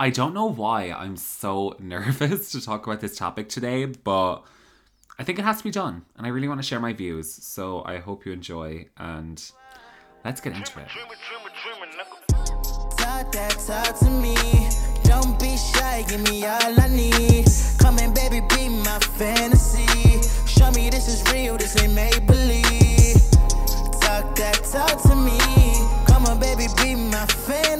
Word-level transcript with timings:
I 0.00 0.08
don't 0.08 0.32
know 0.32 0.46
why 0.46 0.92
I'm 0.92 1.18
so 1.18 1.76
nervous 1.78 2.52
to 2.52 2.64
talk 2.64 2.86
about 2.86 3.02
this 3.02 3.18
topic 3.18 3.50
today, 3.50 3.84
but 3.84 4.36
I 5.18 5.24
think 5.24 5.38
it 5.38 5.42
has 5.42 5.58
to 5.58 5.64
be 5.64 5.70
done. 5.70 6.06
And 6.16 6.26
I 6.26 6.30
really 6.30 6.48
want 6.48 6.58
to 6.58 6.66
share 6.66 6.80
my 6.80 6.94
views. 6.94 7.30
So 7.30 7.84
I 7.84 7.98
hope 7.98 8.24
you 8.24 8.32
enjoy 8.32 8.86
and 8.96 9.52
let's 10.24 10.40
get 10.40 10.54
into 10.56 10.80
it. 10.80 10.88
Talk 12.96 13.30
that 13.32 13.62
talk 13.66 13.98
to 13.98 14.10
me. 14.10 14.36
Don't 15.04 15.38
be 15.38 15.58
shy, 15.58 16.06
give 16.08 16.22
me 16.30 16.46
all 16.46 16.80
I 16.80 16.88
need. 16.88 17.44
Come 17.78 17.98
and 17.98 18.14
baby, 18.14 18.40
be 18.56 18.70
my 18.70 18.98
fantasy. 19.18 19.86
Show 20.48 20.70
me 20.70 20.88
this 20.88 21.08
is 21.08 21.30
real, 21.30 21.58
this 21.58 21.78
ain't 21.78 21.92
make 21.92 22.26
believe. 22.26 23.20
Talk 24.00 24.34
that 24.36 24.66
talk 24.72 25.02
to 25.02 25.14
me. 25.14 25.38
Come 26.06 26.24
on, 26.24 26.40
baby, 26.40 26.68
be 26.78 26.94
my 26.94 27.26
fantasy. 27.26 27.79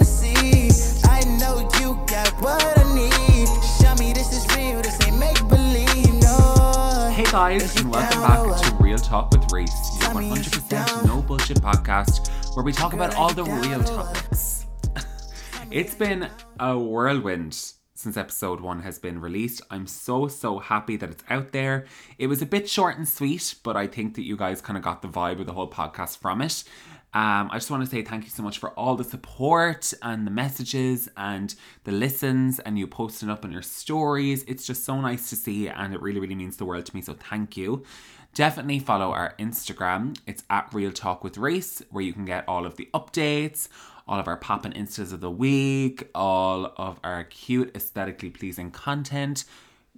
What 2.41 2.79
I 2.79 2.95
need. 2.95 3.49
Show 3.80 3.95
me 3.97 4.12
this 4.12 4.33
is 4.33 4.57
real, 4.57 4.81
this 4.81 4.98
ain't 5.07 5.19
make 5.19 5.39
believe. 5.48 6.23
No. 6.23 7.11
Hey 7.12 7.25
guys, 7.25 7.77
and 7.77 7.91
welcome 7.91 8.23
back 8.23 8.62
to 8.62 8.77
Real 8.83 8.98
Talk 8.98 9.31
with 9.33 9.53
Reese, 9.53 9.71
your 10.01 10.11
100% 10.11 11.07
no 11.07 11.21
bullshit 11.21 11.59
podcast 11.59 12.31
where 12.57 12.65
we 12.65 12.73
talk 12.73 12.95
about 12.95 13.15
all 13.15 13.33
the 13.34 13.45
real 13.45 13.84
topics. 13.84 14.67
it's 15.71 15.95
been 15.95 16.29
a 16.59 16.79
whirlwind 16.79 17.75
since 18.01 18.17
episode 18.17 18.61
one 18.61 18.81
has 18.81 18.98
been 18.98 19.20
released. 19.20 19.61
I'm 19.70 19.87
so, 19.87 20.27
so 20.27 20.59
happy 20.59 20.97
that 20.97 21.11
it's 21.11 21.25
out 21.29 21.53
there. 21.53 21.84
It 22.19 22.29
was 22.29 22.41
a 22.41 22.47
bit 22.47 22.67
short 22.70 22.97
and 22.97 23.07
sweet, 23.07 23.57
but 23.62 23.77
I 23.77 23.87
think 23.87 24.15
that 24.15 24.25
you 24.25 24.39
guys 24.39 24.62
kind 24.62 24.79
of 24.79 24.83
got 24.83 25.03
the 25.03 25.09
vibe 25.09 25.41
of 25.41 25.47
the 25.47 25.53
whole 25.53 25.70
podcast 25.70 26.17
from 26.17 26.41
it. 26.41 26.65
Um, 27.12 27.50
I 27.50 27.55
just 27.55 27.70
want 27.73 27.82
to 27.82 27.91
say 27.91 28.02
thank 28.02 28.23
you 28.24 28.30
so 28.30 28.42
much 28.45 28.59
for 28.59 28.70
all 28.70 28.95
the 28.95 29.02
support 29.02 29.92
and 30.00 30.24
the 30.24 30.30
messages 30.30 31.09
and 31.16 31.52
the 31.83 31.91
listens 31.91 32.60
and 32.60 32.78
you 32.78 32.86
posting 32.86 33.28
up 33.28 33.45
on 33.45 33.50
your 33.50 33.62
stories. 33.62 34.45
It's 34.46 34.64
just 34.64 34.84
so 34.84 35.00
nice 35.00 35.28
to 35.30 35.36
see 35.36 35.69
and 35.69 35.92
it 35.92 36.00
really, 36.00 36.20
really 36.20 36.36
means 36.36 36.56
the 36.56 36.64
world 36.64 36.86
to 36.86 36.94
me. 36.94 37.02
So 37.02 37.14
thank 37.14 37.56
you. 37.56 37.84
Definitely 38.33 38.78
follow 38.78 39.11
our 39.11 39.34
Instagram. 39.41 40.17
It's 40.25 40.44
at 40.50 40.72
Real 40.72 40.92
Talk 40.92 41.25
with 41.25 41.36
Reese, 41.36 41.83
where 41.91 42.05
you 42.05 42.12
can 42.12 42.25
get 42.25 42.44
all 42.47 42.64
of 42.64 42.77
the 42.77 42.89
updates, 42.94 43.67
all 44.06 44.20
of 44.20 44.28
our 44.28 44.36
pop 44.36 44.64
and 44.64 44.72
instas 44.72 45.12
of 45.12 45.20
the 45.20 45.30
week, 45.30 46.08
all 46.14 46.72
of 46.77 47.00
our 47.02 47.24
cute, 47.24 47.74
aesthetically 47.74 48.30
pleasing 48.30 48.70
content. 48.70 49.45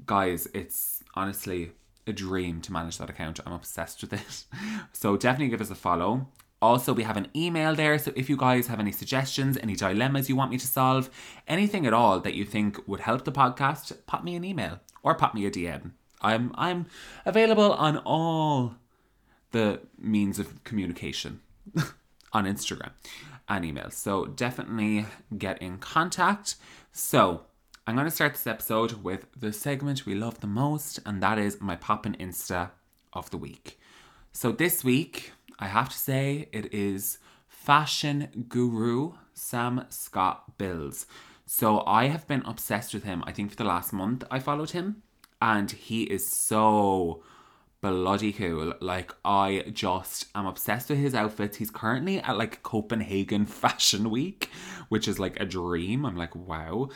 Guys, 0.07 0.49
it's 0.55 1.03
honestly 1.15 1.73
a 2.07 2.13
dream 2.15 2.63
to 2.63 2.73
manage 2.73 2.97
that 2.97 3.11
account. 3.11 3.39
I'm 3.45 3.53
obsessed 3.53 4.01
with 4.01 4.15
it. 4.15 4.45
So 4.95 5.17
definitely 5.17 5.49
give 5.49 5.61
us 5.61 5.71
a 5.71 5.75
follow. 5.75 6.29
Also, 6.63 6.93
we 6.93 7.03
have 7.03 7.17
an 7.17 7.27
email 7.35 7.75
there, 7.75 7.99
so 7.99 8.13
if 8.15 8.31
you 8.31 8.37
guys 8.37 8.69
have 8.69 8.79
any 8.79 8.93
suggestions, 8.93 9.59
any 9.59 9.75
dilemmas 9.75 10.29
you 10.29 10.37
want 10.37 10.53
me 10.53 10.57
to 10.57 10.67
solve, 10.67 11.11
anything 11.49 11.87
at 11.87 11.93
all 11.93 12.21
that 12.21 12.35
you 12.35 12.45
think 12.45 12.79
would 12.87 13.01
help 13.01 13.25
the 13.25 13.33
podcast, 13.33 13.93
pop 14.07 14.23
me 14.23 14.37
an 14.37 14.45
email 14.45 14.79
or 15.03 15.17
pop 15.17 15.35
me 15.35 15.45
a 15.45 15.51
DM. 15.51 15.91
I'm 16.21 16.53
I'm 16.55 16.87
available 17.27 17.73
on 17.73 17.99
all 17.99 18.77
the 19.51 19.81
means 19.99 20.39
of 20.39 20.63
communication 20.63 21.41
on 22.33 22.45
Instagram 22.45 22.93
and 23.49 23.65
email. 23.65 23.91
So 23.91 24.27
definitely 24.27 25.07
get 25.37 25.61
in 25.61 25.79
contact. 25.79 26.55
So 26.93 27.43
I'm 27.89 27.97
going 27.97 28.07
to 28.07 28.11
start 28.13 28.35
this 28.35 28.47
episode 28.47 29.03
with 29.03 29.27
the 29.37 29.53
segment 29.53 30.07
we 30.07 30.15
love 30.15 30.39
the 30.41 30.47
most, 30.47 31.01
and 31.05 31.21
that 31.23 31.39
is 31.39 31.61
my 31.61 31.75
poppin' 31.75 32.17
Insta 32.21 32.71
of 33.13 33.31
the 33.31 33.37
week. 33.37 33.81
So 34.33 34.53
this 34.53 34.85
week, 34.85 35.33
I 35.59 35.67
have 35.67 35.89
to 35.91 35.99
say, 35.99 36.49
it 36.53 36.73
is 36.75 37.19
fashion 37.49 38.47
guru 38.49 39.13
Sam 39.35 39.87
Scott 39.89 40.59
Bills. 40.59 41.07
So 41.47 41.83
I 41.87 42.07
have 42.07 42.27
been 42.27 42.43
obsessed 42.47 42.95
with 42.95 43.05
him. 43.05 43.23
I 43.27 43.33
think 43.33 43.51
for 43.51 43.57
the 43.57 43.65
last 43.65 43.93
month 43.93 44.25
I 44.31 44.39
followed 44.39 44.71
him, 44.71 45.03
and 45.41 45.71
he 45.71 46.05
is 46.05 46.27
so 46.27 47.23
bloody 47.83 48.33
cool. 48.33 48.75
Like 48.81 49.13
I 49.25 49.65
just 49.73 50.27
am 50.35 50.47
obsessed 50.47 50.89
with 50.89 50.99
his 50.99 51.15
outfits. 51.15 51.59
He's 51.59 51.71
currently 51.71 52.21
at 52.21 52.39
like 52.39 52.63
Copenhagen 52.63 53.45
Fashion 53.63 54.11
Week, 54.11 54.49
which 54.89 55.07
is 55.07 55.19
like 55.19 55.39
a 55.39 55.45
dream. 55.45 56.07
I'm 56.07 56.17
like, 56.17 56.35
wow. 56.35 56.89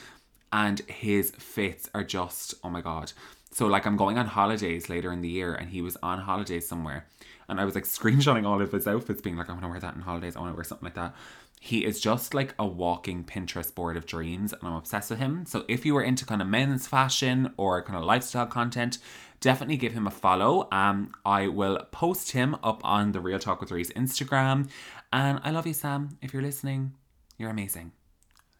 And 0.52 0.80
his 0.80 1.32
fits 1.32 1.90
are 1.92 2.04
just, 2.04 2.54
oh 2.64 2.70
my 2.70 2.80
god. 2.80 3.12
So 3.50 3.66
like 3.66 3.86
I'm 3.86 3.96
going 3.96 4.16
on 4.16 4.26
holidays 4.26 4.88
later 4.88 5.12
in 5.12 5.20
the 5.20 5.28
year 5.28 5.54
and 5.54 5.70
he 5.70 5.82
was 5.82 5.96
on 6.02 6.20
holidays 6.20 6.68
somewhere. 6.68 7.06
And 7.48 7.60
I 7.60 7.64
was 7.64 7.74
like 7.74 7.84
screenshotting 7.84 8.46
all 8.46 8.60
of 8.60 8.72
his 8.72 8.86
outfits, 8.86 9.22
being 9.22 9.36
like, 9.36 9.48
I 9.48 9.52
want 9.52 9.64
to 9.64 9.68
wear 9.68 9.80
that 9.80 9.94
in 9.94 10.02
holidays, 10.02 10.36
I 10.36 10.40
want 10.40 10.52
to 10.52 10.56
wear 10.56 10.64
something 10.64 10.86
like 10.86 10.94
that. 10.94 11.14
He 11.60 11.84
is 11.84 12.00
just 12.00 12.34
like 12.34 12.54
a 12.58 12.66
walking 12.66 13.24
Pinterest 13.24 13.74
board 13.74 13.96
of 13.96 14.06
dreams, 14.06 14.52
and 14.52 14.62
I'm 14.62 14.74
obsessed 14.74 15.10
with 15.10 15.18
him. 15.18 15.46
So 15.46 15.64
if 15.68 15.86
you 15.86 15.94
were 15.94 16.02
into 16.02 16.26
kind 16.26 16.42
of 16.42 16.48
men's 16.48 16.86
fashion 16.86 17.52
or 17.56 17.82
kind 17.82 17.98
of 17.98 18.04
lifestyle 18.04 18.46
content, 18.46 18.98
definitely 19.40 19.76
give 19.76 19.92
him 19.92 20.06
a 20.06 20.10
follow. 20.10 20.68
Um, 20.70 21.12
I 21.24 21.48
will 21.48 21.78
post 21.92 22.32
him 22.32 22.56
up 22.62 22.80
on 22.84 23.12
the 23.12 23.20
Real 23.20 23.38
Talk 23.38 23.60
with 23.60 23.70
Reese 23.70 23.90
Instagram. 23.92 24.68
And 25.12 25.40
I 25.42 25.50
love 25.50 25.66
you, 25.66 25.72
Sam. 25.72 26.18
If 26.20 26.32
you're 26.32 26.42
listening, 26.42 26.94
you're 27.38 27.50
amazing. 27.50 27.92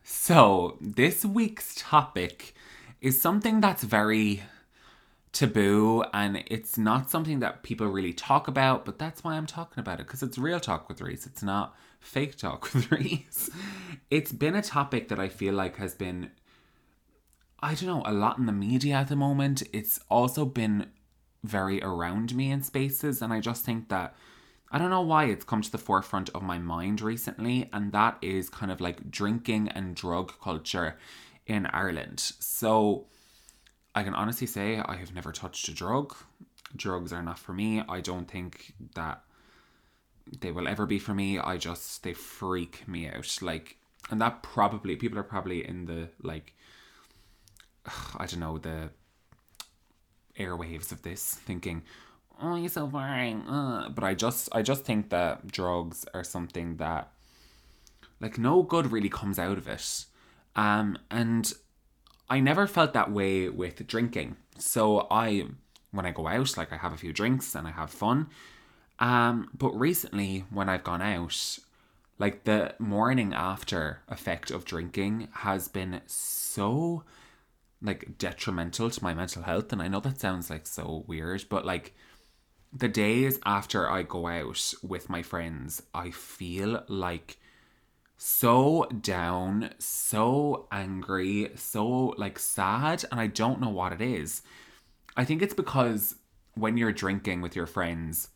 So 0.03 0.79
this 0.81 1.25
week's 1.25 1.75
topic 1.77 2.55
is 3.01 3.21
something 3.21 3.61
that's 3.61 3.85
very 3.85 4.43
taboo 5.37 6.03
and 6.15 6.43
it's 6.47 6.79
not 6.79 7.11
something 7.11 7.41
that 7.41 7.63
people 7.63 7.87
really 7.87 8.15
talk 8.15 8.49
about, 8.49 8.87
but 8.87 8.99
that's 8.99 9.23
why 9.23 9.35
I'm 9.35 9.47
talking 9.47 9.79
about 9.79 10.01
it 10.01 10.07
because 10.07 10.23
it's 10.23 10.39
real 10.39 10.59
talk 10.59 10.89
with 10.89 11.03
Reese. 11.03 11.27
It's 11.27 11.43
not 11.43 11.77
fake 12.01 12.37
talk 12.39 12.63
with 12.75 12.91
Reese. 12.91 13.51
It's 14.11 14.33
been 14.33 14.57
a 14.57 14.63
topic 14.63 15.09
that 15.09 15.21
I 15.21 15.29
feel 15.29 15.53
like 15.53 15.77
has 15.77 15.95
been, 15.95 16.31
I 17.61 17.75
don't 17.75 17.87
know, 17.87 18.03
a 18.07 18.15
lot 18.15 18.39
in 18.39 18.47
the 18.47 18.53
media 18.53 18.95
at 18.95 19.09
the 19.09 19.17
moment. 19.17 19.63
It's 19.75 20.01
also 20.09 20.47
been 20.47 20.87
very 21.45 21.83
around 21.83 22.35
me 22.35 22.51
in 22.51 22.63
spaces, 22.63 23.21
and 23.21 23.33
I 23.33 23.41
just 23.41 23.65
think 23.65 23.89
that. 23.91 24.15
I 24.69 24.79
don't 24.79 24.91
know 24.91 25.03
why 25.03 25.27
it's 25.27 25.45
come 25.45 25.63
to 25.63 25.71
the 25.71 25.79
forefront 25.79 26.29
of 26.31 26.43
my 26.43 26.59
mind 26.59 27.01
recently, 27.01 27.71
and 27.73 27.93
that 27.93 28.19
is 28.21 28.51
kind 28.51 28.73
of 28.73 28.81
like 28.81 29.13
drinking 29.13 29.69
and 29.69 29.95
drug 29.95 30.33
culture 30.43 30.99
in 31.47 31.67
Ireland. 31.67 32.19
So, 32.19 33.07
I 33.97 34.03
can 34.03 34.15
honestly 34.15 34.47
say 34.47 34.79
I 34.85 34.97
have 34.97 35.15
never 35.15 35.33
touched 35.33 35.69
a 35.69 35.75
drug. 35.75 36.15
Drugs 36.77 37.15
are 37.15 37.23
not 37.23 37.39
for 37.39 37.55
me. 37.55 37.83
I 37.89 38.03
don't 38.03 38.31
think 38.31 38.75
that 38.95 39.23
they 40.39 40.53
will 40.53 40.69
ever 40.69 40.85
be 40.85 40.99
for 40.99 41.15
me. 41.15 41.39
I 41.39 41.57
just 41.57 42.03
they 42.03 42.13
freak 42.13 42.87
me 42.87 43.09
out. 43.09 43.39
Like 43.41 43.79
and 44.11 44.21
that 44.21 44.43
probably 44.43 44.97
people 44.97 45.19
are 45.19 45.23
probably 45.23 45.67
in 45.67 45.87
the 45.87 46.11
like 46.23 46.55
I 48.19 48.27
don't 48.27 48.41
know, 48.41 48.59
the 48.59 48.91
airwaves 50.39 50.93
of 50.93 51.01
this 51.01 51.35
thinking, 51.35 51.83
Oh, 52.39 52.57
you're 52.57 52.69
so 52.69 52.87
boring. 52.87 53.49
Uh. 53.49 53.89
But 53.89 54.05
I 54.05 54.13
just 54.13 54.51
I 54.53 54.61
just 54.61 54.85
think 54.85 55.09
that 55.09 55.47
drugs 55.47 56.05
are 56.13 56.23
something 56.23 56.77
that 56.77 57.13
like 58.21 58.37
no 58.37 58.63
good 58.63 58.93
really 58.93 59.09
comes 59.09 59.39
out 59.39 59.57
of 59.57 59.67
it. 59.67 60.05
Um 60.55 60.99
and 61.11 61.51
I 62.29 62.41
never 62.41 62.67
felt 62.67 62.93
that 62.93 63.11
way 63.11 63.49
with 63.49 63.87
drinking. 63.87 64.37
So 64.59 65.07
I, 65.11 65.47
when 65.91 66.07
I 66.07 66.11
go 66.11 66.27
out, 66.27 66.57
like 66.57 66.73
I 66.73 66.77
have 66.77 66.93
a 66.93 66.97
few 66.97 67.13
drinks 67.13 67.55
and 67.55 67.67
I 67.67 67.71
have 67.71 67.91
fun. 67.91 68.29
Um, 68.99 69.51
but 69.57 69.73
recently, 69.73 70.45
when 70.51 70.69
I've 70.69 70.85
gone 70.85 71.03
out, 71.03 71.59
like 72.19 72.45
the 72.45 72.75
morning 72.79 73.35
after 73.35 74.01
effect 74.09 74.51
of 74.51 74.65
drinking 74.65 75.29
has 75.33 75.69
been 75.69 76.01
so 76.07 77.05
like 77.83 78.17
detrimental 78.19 78.91
to 78.91 79.05
my 79.05 79.15
mental 79.15 79.43
health. 79.43 79.73
And 79.73 79.83
I 79.83 79.89
know 79.89 80.01
that 80.01 80.21
sounds 80.21 80.51
like 80.51 80.67
so 80.67 81.05
weird, 81.07 81.45
but 81.49 81.67
like 81.67 81.95
the 82.73 82.89
days 82.89 83.39
after 83.45 83.89
I 83.89 84.03
go 84.03 84.27
out 84.27 84.75
with 84.83 85.09
my 85.09 85.23
friends, 85.23 85.83
I 85.95 86.11
feel 86.11 86.83
like 86.89 87.39
so 88.17 88.87
down, 89.01 89.71
so 89.79 90.67
angry, 90.73 91.51
so 91.55 92.15
like 92.17 92.39
sad, 92.39 93.05
and 93.11 93.21
I 93.21 93.27
don't 93.27 93.61
know 93.61 93.69
what 93.69 93.93
it 93.93 94.01
is. 94.01 94.43
I 95.17 95.25
think 95.25 95.43
it's 95.43 95.55
because 95.55 96.17
when 96.55 96.77
you're 96.77 96.93
drinking 96.93 97.43
with 97.43 97.55
your 97.55 97.67
friends 97.67 98.29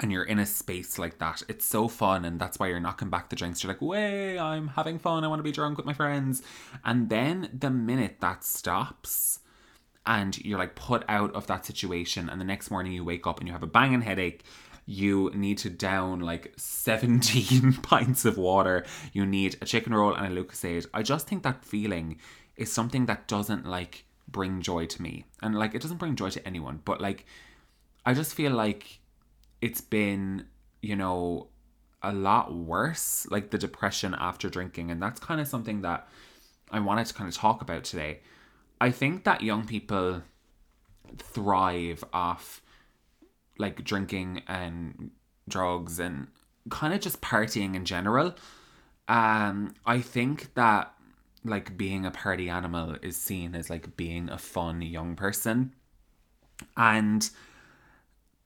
and 0.00 0.12
you're 0.12 0.24
in 0.24 0.38
a 0.38 0.46
space 0.46 0.98
like 0.98 1.18
that, 1.18 1.42
it's 1.48 1.64
so 1.64 1.88
fun, 1.88 2.24
and 2.24 2.38
that's 2.38 2.58
why 2.58 2.68
you're 2.68 2.80
knocking 2.80 3.10
back 3.10 3.30
the 3.30 3.36
drinks. 3.36 3.62
You're 3.62 3.72
like, 3.72 3.82
way, 3.82 4.38
I'm 4.38 4.68
having 4.68 4.98
fun, 4.98 5.24
I 5.24 5.28
want 5.28 5.40
to 5.40 5.44
be 5.44 5.52
drunk 5.52 5.76
with 5.76 5.86
my 5.86 5.94
friends. 5.94 6.42
And 6.84 7.08
then 7.08 7.50
the 7.58 7.70
minute 7.70 8.16
that 8.20 8.44
stops, 8.44 9.40
and 10.06 10.38
you're 10.44 10.58
like 10.58 10.74
put 10.74 11.04
out 11.08 11.34
of 11.34 11.46
that 11.46 11.64
situation, 11.64 12.28
and 12.28 12.40
the 12.40 12.44
next 12.44 12.70
morning 12.70 12.92
you 12.92 13.04
wake 13.04 13.26
up 13.26 13.38
and 13.38 13.48
you 13.48 13.52
have 13.52 13.62
a 13.62 13.66
banging 13.66 14.02
headache 14.02 14.44
you 14.90 15.30
need 15.32 15.56
to 15.56 15.70
down 15.70 16.18
like 16.18 16.52
17 16.56 17.74
pints 17.82 18.24
of 18.24 18.36
water. 18.36 18.84
You 19.12 19.24
need 19.24 19.56
a 19.62 19.64
chicken 19.64 19.94
roll 19.94 20.12
and 20.12 20.36
a 20.36 20.42
Lucozade. 20.42 20.84
I 20.92 21.04
just 21.04 21.28
think 21.28 21.44
that 21.44 21.64
feeling 21.64 22.18
is 22.56 22.72
something 22.72 23.06
that 23.06 23.28
doesn't 23.28 23.64
like 23.64 24.04
bring 24.26 24.60
joy 24.60 24.86
to 24.86 25.00
me. 25.00 25.26
And 25.40 25.56
like 25.56 25.76
it 25.76 25.82
doesn't 25.82 25.98
bring 25.98 26.16
joy 26.16 26.30
to 26.30 26.44
anyone, 26.44 26.80
but 26.84 27.00
like 27.00 27.24
I 28.04 28.14
just 28.14 28.34
feel 28.34 28.50
like 28.50 28.98
it's 29.60 29.80
been, 29.80 30.46
you 30.82 30.96
know, 30.96 31.46
a 32.02 32.12
lot 32.12 32.52
worse, 32.52 33.28
like 33.30 33.50
the 33.50 33.58
depression 33.58 34.16
after 34.18 34.48
drinking. 34.48 34.90
And 34.90 35.00
that's 35.00 35.20
kind 35.20 35.40
of 35.40 35.46
something 35.46 35.82
that 35.82 36.08
I 36.72 36.80
wanted 36.80 37.06
to 37.06 37.14
kind 37.14 37.28
of 37.28 37.36
talk 37.36 37.62
about 37.62 37.84
today. 37.84 38.22
I 38.80 38.90
think 38.90 39.22
that 39.22 39.40
young 39.40 39.68
people 39.68 40.22
thrive 41.16 42.02
off 42.12 42.60
like 43.60 43.84
drinking 43.84 44.42
and 44.48 45.10
drugs 45.48 45.98
and 45.98 46.28
kind 46.70 46.94
of 46.94 47.00
just 47.00 47.20
partying 47.20 47.74
in 47.74 47.84
general. 47.84 48.34
Um, 49.08 49.74
I 49.86 50.00
think 50.00 50.54
that 50.54 50.94
like 51.44 51.76
being 51.76 52.04
a 52.04 52.10
party 52.10 52.48
animal 52.48 52.96
is 53.02 53.16
seen 53.16 53.54
as 53.54 53.70
like 53.70 53.96
being 53.96 54.28
a 54.28 54.38
fun 54.38 54.82
young 54.82 55.16
person. 55.16 55.74
And 56.76 57.28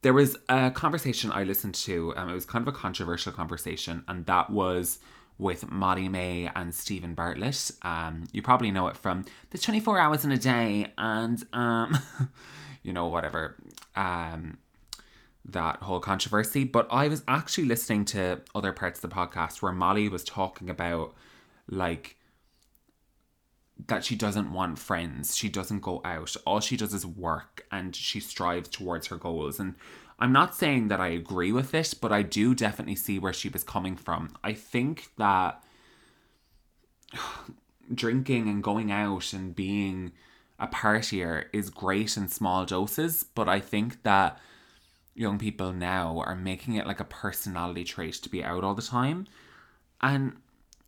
there 0.02 0.12
was 0.12 0.36
a 0.48 0.70
conversation 0.70 1.32
I 1.32 1.44
listened 1.44 1.74
to, 1.76 2.14
um, 2.16 2.28
it 2.28 2.34
was 2.34 2.44
kind 2.44 2.66
of 2.66 2.72
a 2.72 2.76
controversial 2.76 3.32
conversation, 3.32 4.04
and 4.06 4.26
that 4.26 4.50
was 4.50 4.98
with 5.38 5.68
Molly-Mae 5.68 6.50
and 6.54 6.72
Steven 6.72 7.14
Bartlett. 7.14 7.72
Um, 7.82 8.24
you 8.32 8.40
probably 8.40 8.70
know 8.70 8.86
it 8.86 8.96
from 8.96 9.24
the 9.50 9.58
24 9.58 9.98
hours 9.98 10.24
in 10.24 10.30
a 10.30 10.38
day 10.38 10.92
and 10.96 11.44
um, 11.52 11.98
you 12.82 12.92
know, 12.92 13.08
whatever. 13.08 13.56
Um 13.96 14.58
that 15.46 15.82
whole 15.82 16.00
controversy. 16.00 16.64
But 16.64 16.86
I 16.90 17.08
was 17.08 17.22
actually 17.28 17.66
listening 17.66 18.04
to 18.06 18.40
other 18.54 18.72
parts 18.72 19.02
of 19.02 19.10
the 19.10 19.14
podcast 19.14 19.62
where 19.62 19.72
Molly 19.72 20.08
was 20.08 20.24
talking 20.24 20.70
about 20.70 21.14
like 21.68 22.16
that 23.86 24.04
she 24.04 24.14
doesn't 24.14 24.52
want 24.52 24.78
friends. 24.78 25.36
She 25.36 25.48
doesn't 25.48 25.80
go 25.80 26.00
out. 26.04 26.34
All 26.46 26.60
she 26.60 26.76
does 26.76 26.94
is 26.94 27.04
work 27.04 27.66
and 27.70 27.94
she 27.94 28.20
strives 28.20 28.68
towards 28.68 29.08
her 29.08 29.16
goals. 29.16 29.58
And 29.58 29.74
I'm 30.18 30.32
not 30.32 30.54
saying 30.54 30.88
that 30.88 31.00
I 31.00 31.08
agree 31.08 31.52
with 31.52 31.74
it, 31.74 31.94
but 32.00 32.12
I 32.12 32.22
do 32.22 32.54
definitely 32.54 32.94
see 32.94 33.18
where 33.18 33.32
she 33.32 33.48
was 33.48 33.64
coming 33.64 33.96
from. 33.96 34.36
I 34.44 34.52
think 34.52 35.08
that 35.18 35.62
drinking 37.94 38.48
and 38.48 38.62
going 38.62 38.92
out 38.92 39.32
and 39.32 39.54
being 39.54 40.12
a 40.58 40.68
partier 40.68 41.46
is 41.52 41.68
great 41.68 42.16
in 42.16 42.28
small 42.28 42.64
doses, 42.64 43.24
but 43.34 43.48
I 43.48 43.58
think 43.60 44.02
that 44.04 44.38
young 45.14 45.38
people 45.38 45.72
now 45.72 46.18
are 46.18 46.34
making 46.34 46.74
it 46.74 46.86
like 46.86 47.00
a 47.00 47.04
personality 47.04 47.84
trait 47.84 48.14
to 48.14 48.28
be 48.28 48.42
out 48.42 48.64
all 48.64 48.74
the 48.74 48.82
time. 48.82 49.26
And 50.00 50.36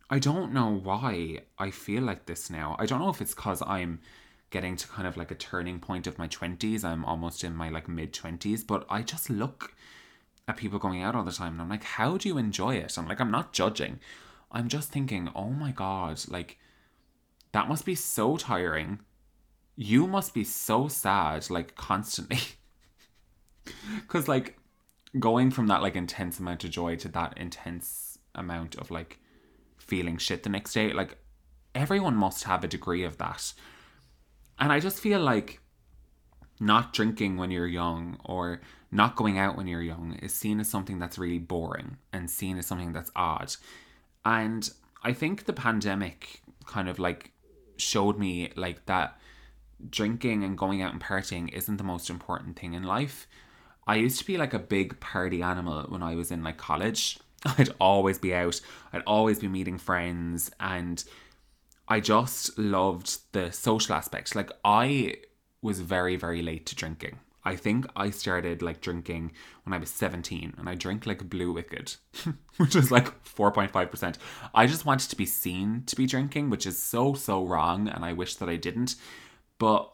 I 0.09 0.19
don't 0.19 0.53
know 0.53 0.69
why 0.69 1.41
I 1.57 1.71
feel 1.71 2.03
like 2.03 2.25
this 2.25 2.49
now. 2.49 2.75
I 2.79 2.85
don't 2.85 2.99
know 2.99 3.09
if 3.09 3.21
it's 3.21 3.33
because 3.33 3.61
I'm 3.65 3.99
getting 4.49 4.75
to 4.77 4.87
kind 4.87 5.07
of 5.07 5.17
like 5.17 5.31
a 5.31 5.35
turning 5.35 5.79
point 5.79 6.07
of 6.07 6.17
my 6.17 6.27
20s. 6.27 6.83
I'm 6.83 7.03
almost 7.05 7.43
in 7.43 7.55
my 7.55 7.69
like 7.69 7.87
mid 7.87 8.13
20s, 8.13 8.65
but 8.65 8.85
I 8.89 9.01
just 9.01 9.29
look 9.29 9.73
at 10.47 10.57
people 10.57 10.79
going 10.79 11.01
out 11.01 11.15
all 11.15 11.23
the 11.23 11.31
time 11.31 11.53
and 11.53 11.61
I'm 11.61 11.69
like, 11.69 11.83
how 11.83 12.17
do 12.17 12.29
you 12.29 12.37
enjoy 12.37 12.75
it? 12.75 12.97
I'm 12.97 13.07
like, 13.07 13.19
I'm 13.19 13.31
not 13.31 13.53
judging. 13.53 13.99
I'm 14.51 14.69
just 14.69 14.91
thinking, 14.91 15.29
oh 15.35 15.49
my 15.49 15.71
God, 15.71 16.21
like 16.29 16.57
that 17.51 17.67
must 17.67 17.85
be 17.85 17.95
so 17.95 18.37
tiring. 18.37 18.99
You 19.75 20.07
must 20.07 20.33
be 20.33 20.43
so 20.43 20.87
sad, 20.87 21.49
like 21.49 21.75
constantly. 21.75 22.39
Because, 24.01 24.27
like, 24.27 24.57
going 25.19 25.51
from 25.51 25.67
that, 25.67 25.81
like, 25.81 25.95
intense 25.95 26.39
amount 26.39 26.63
of 26.63 26.71
joy 26.71 26.95
to 26.97 27.07
that 27.09 27.37
intense 27.37 28.17
amount 28.35 28.75
of, 28.75 28.91
like, 28.91 29.19
feeling 29.77 30.17
shit 30.17 30.43
the 30.43 30.49
next 30.49 30.73
day, 30.73 30.93
like, 30.93 31.17
everyone 31.73 32.15
must 32.15 32.43
have 32.45 32.63
a 32.63 32.67
degree 32.67 33.03
of 33.03 33.17
that. 33.17 33.53
And 34.59 34.71
I 34.71 34.79
just 34.79 34.99
feel 34.99 35.19
like 35.19 35.61
not 36.59 36.93
drinking 36.93 37.37
when 37.37 37.51
you're 37.51 37.67
young 37.67 38.17
or 38.25 38.61
not 38.91 39.15
going 39.15 39.37
out 39.37 39.57
when 39.57 39.67
you're 39.67 39.81
young 39.81 40.17
is 40.21 40.33
seen 40.33 40.59
as 40.59 40.69
something 40.69 40.97
that's 40.97 41.17
really 41.17 41.39
boring 41.39 41.97
and 42.11 42.29
seen 42.29 42.57
as 42.57 42.65
something 42.65 42.93
that's 42.93 43.11
odd. 43.15 43.55
And 44.25 44.69
I 45.03 45.13
think 45.13 45.45
the 45.45 45.53
pandemic 45.53 46.41
kind 46.65 46.89
of 46.89 46.99
like 46.99 47.31
showed 47.77 48.17
me 48.17 48.51
like 48.55 48.85
that 48.87 49.19
drinking 49.89 50.43
and 50.43 50.57
going 50.57 50.81
out 50.81 50.93
and 50.93 51.01
partying 51.01 51.53
isn't 51.53 51.77
the 51.77 51.83
most 51.83 52.09
important 52.09 52.57
thing 52.57 52.73
in 52.73 52.83
life. 52.83 53.27
I 53.87 53.95
used 53.95 54.19
to 54.19 54.25
be 54.25 54.37
like 54.37 54.53
a 54.53 54.59
big 54.59 54.99
party 54.99 55.41
animal 55.41 55.83
when 55.87 56.03
I 56.03 56.15
was 56.15 56.29
in 56.29 56.43
like 56.43 56.57
college. 56.57 57.19
I'd 57.57 57.73
always 57.79 58.17
be 58.17 58.33
out, 58.33 58.59
I'd 58.91 59.03
always 59.07 59.39
be 59.39 59.47
meeting 59.47 59.77
friends, 59.77 60.51
and 60.59 61.03
I 61.87 61.99
just 61.99 62.57
loved 62.57 63.19
the 63.31 63.51
social 63.51 63.95
aspect. 63.95 64.35
Like, 64.35 64.51
I 64.65 65.15
was 65.61 65.79
very, 65.79 66.15
very 66.15 66.41
late 66.41 66.65
to 66.67 66.75
drinking. 66.75 67.19
I 67.47 67.55
think 67.55 67.85
I 67.95 68.09
started 68.09 68.61
like 68.61 68.81
drinking 68.81 69.31
when 69.63 69.73
I 69.73 69.77
was 69.77 69.89
17 69.89 70.55
and 70.57 70.67
I 70.67 70.75
drink 70.75 71.05
like 71.05 71.29
Blue 71.29 71.53
Wicked, 71.53 71.95
which 72.57 72.75
is 72.75 72.91
like 72.91 73.23
4.5%. 73.23 74.15
I 74.53 74.67
just 74.67 74.85
wanted 74.85 75.09
to 75.09 75.15
be 75.15 75.25
seen 75.25 75.83
to 75.85 75.95
be 75.95 76.05
drinking, 76.05 76.49
which 76.49 76.65
is 76.65 76.77
so, 76.77 77.13
so 77.13 77.45
wrong. 77.45 77.87
And 77.87 78.03
I 78.03 78.11
wish 78.11 78.35
that 78.35 78.49
I 78.49 78.57
didn't. 78.57 78.95
But 79.59 79.89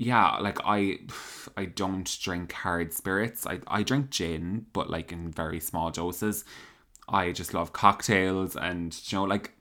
yeah, 0.00 0.38
like 0.38 0.58
I 0.64 1.00
I 1.58 1.66
don't 1.66 2.18
drink 2.22 2.52
hard 2.52 2.94
spirits. 2.94 3.46
I, 3.46 3.60
I 3.66 3.82
drink 3.82 4.08
gin, 4.08 4.64
but 4.72 4.88
like 4.88 5.12
in 5.12 5.30
very 5.30 5.60
small 5.60 5.90
doses. 5.90 6.44
I 7.06 7.32
just 7.32 7.52
love 7.52 7.74
cocktails 7.74 8.56
and 8.56 8.98
you 9.10 9.18
know, 9.18 9.24
like 9.24 9.52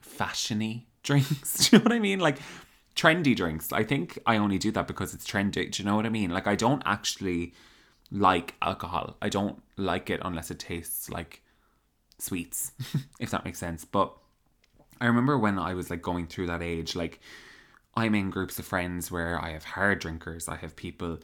fashiony 0.00 0.84
drinks. 1.02 1.68
do 1.68 1.76
you 1.76 1.80
know 1.80 1.84
what 1.84 1.92
I 1.92 1.98
mean? 1.98 2.20
Like 2.20 2.38
trendy 2.94 3.34
drinks. 3.34 3.72
I 3.72 3.82
think 3.82 4.20
I 4.24 4.36
only 4.36 4.56
do 4.56 4.70
that 4.70 4.86
because 4.86 5.12
it's 5.12 5.26
trendy. 5.26 5.68
Do 5.72 5.82
you 5.82 5.88
know 5.88 5.96
what 5.96 6.06
I 6.06 6.10
mean? 6.10 6.30
Like 6.30 6.46
I 6.46 6.54
don't 6.54 6.82
actually 6.86 7.52
like 8.12 8.54
alcohol. 8.62 9.16
I 9.20 9.28
don't 9.28 9.60
like 9.76 10.10
it 10.10 10.20
unless 10.22 10.52
it 10.52 10.60
tastes 10.60 11.10
like 11.10 11.42
sweets, 12.20 12.70
if 13.18 13.32
that 13.32 13.44
makes 13.44 13.58
sense. 13.58 13.84
But 13.84 14.14
I 15.00 15.06
remember 15.06 15.36
when 15.36 15.58
I 15.58 15.74
was 15.74 15.90
like 15.90 16.02
going 16.02 16.28
through 16.28 16.46
that 16.46 16.62
age, 16.62 16.94
like 16.94 17.20
I'm 17.96 18.14
in 18.14 18.30
groups 18.30 18.58
of 18.58 18.66
friends 18.66 19.10
where 19.10 19.42
I 19.42 19.52
have 19.52 19.64
hard 19.64 20.00
drinkers, 20.00 20.48
I 20.48 20.56
have 20.56 20.76
people 20.76 21.18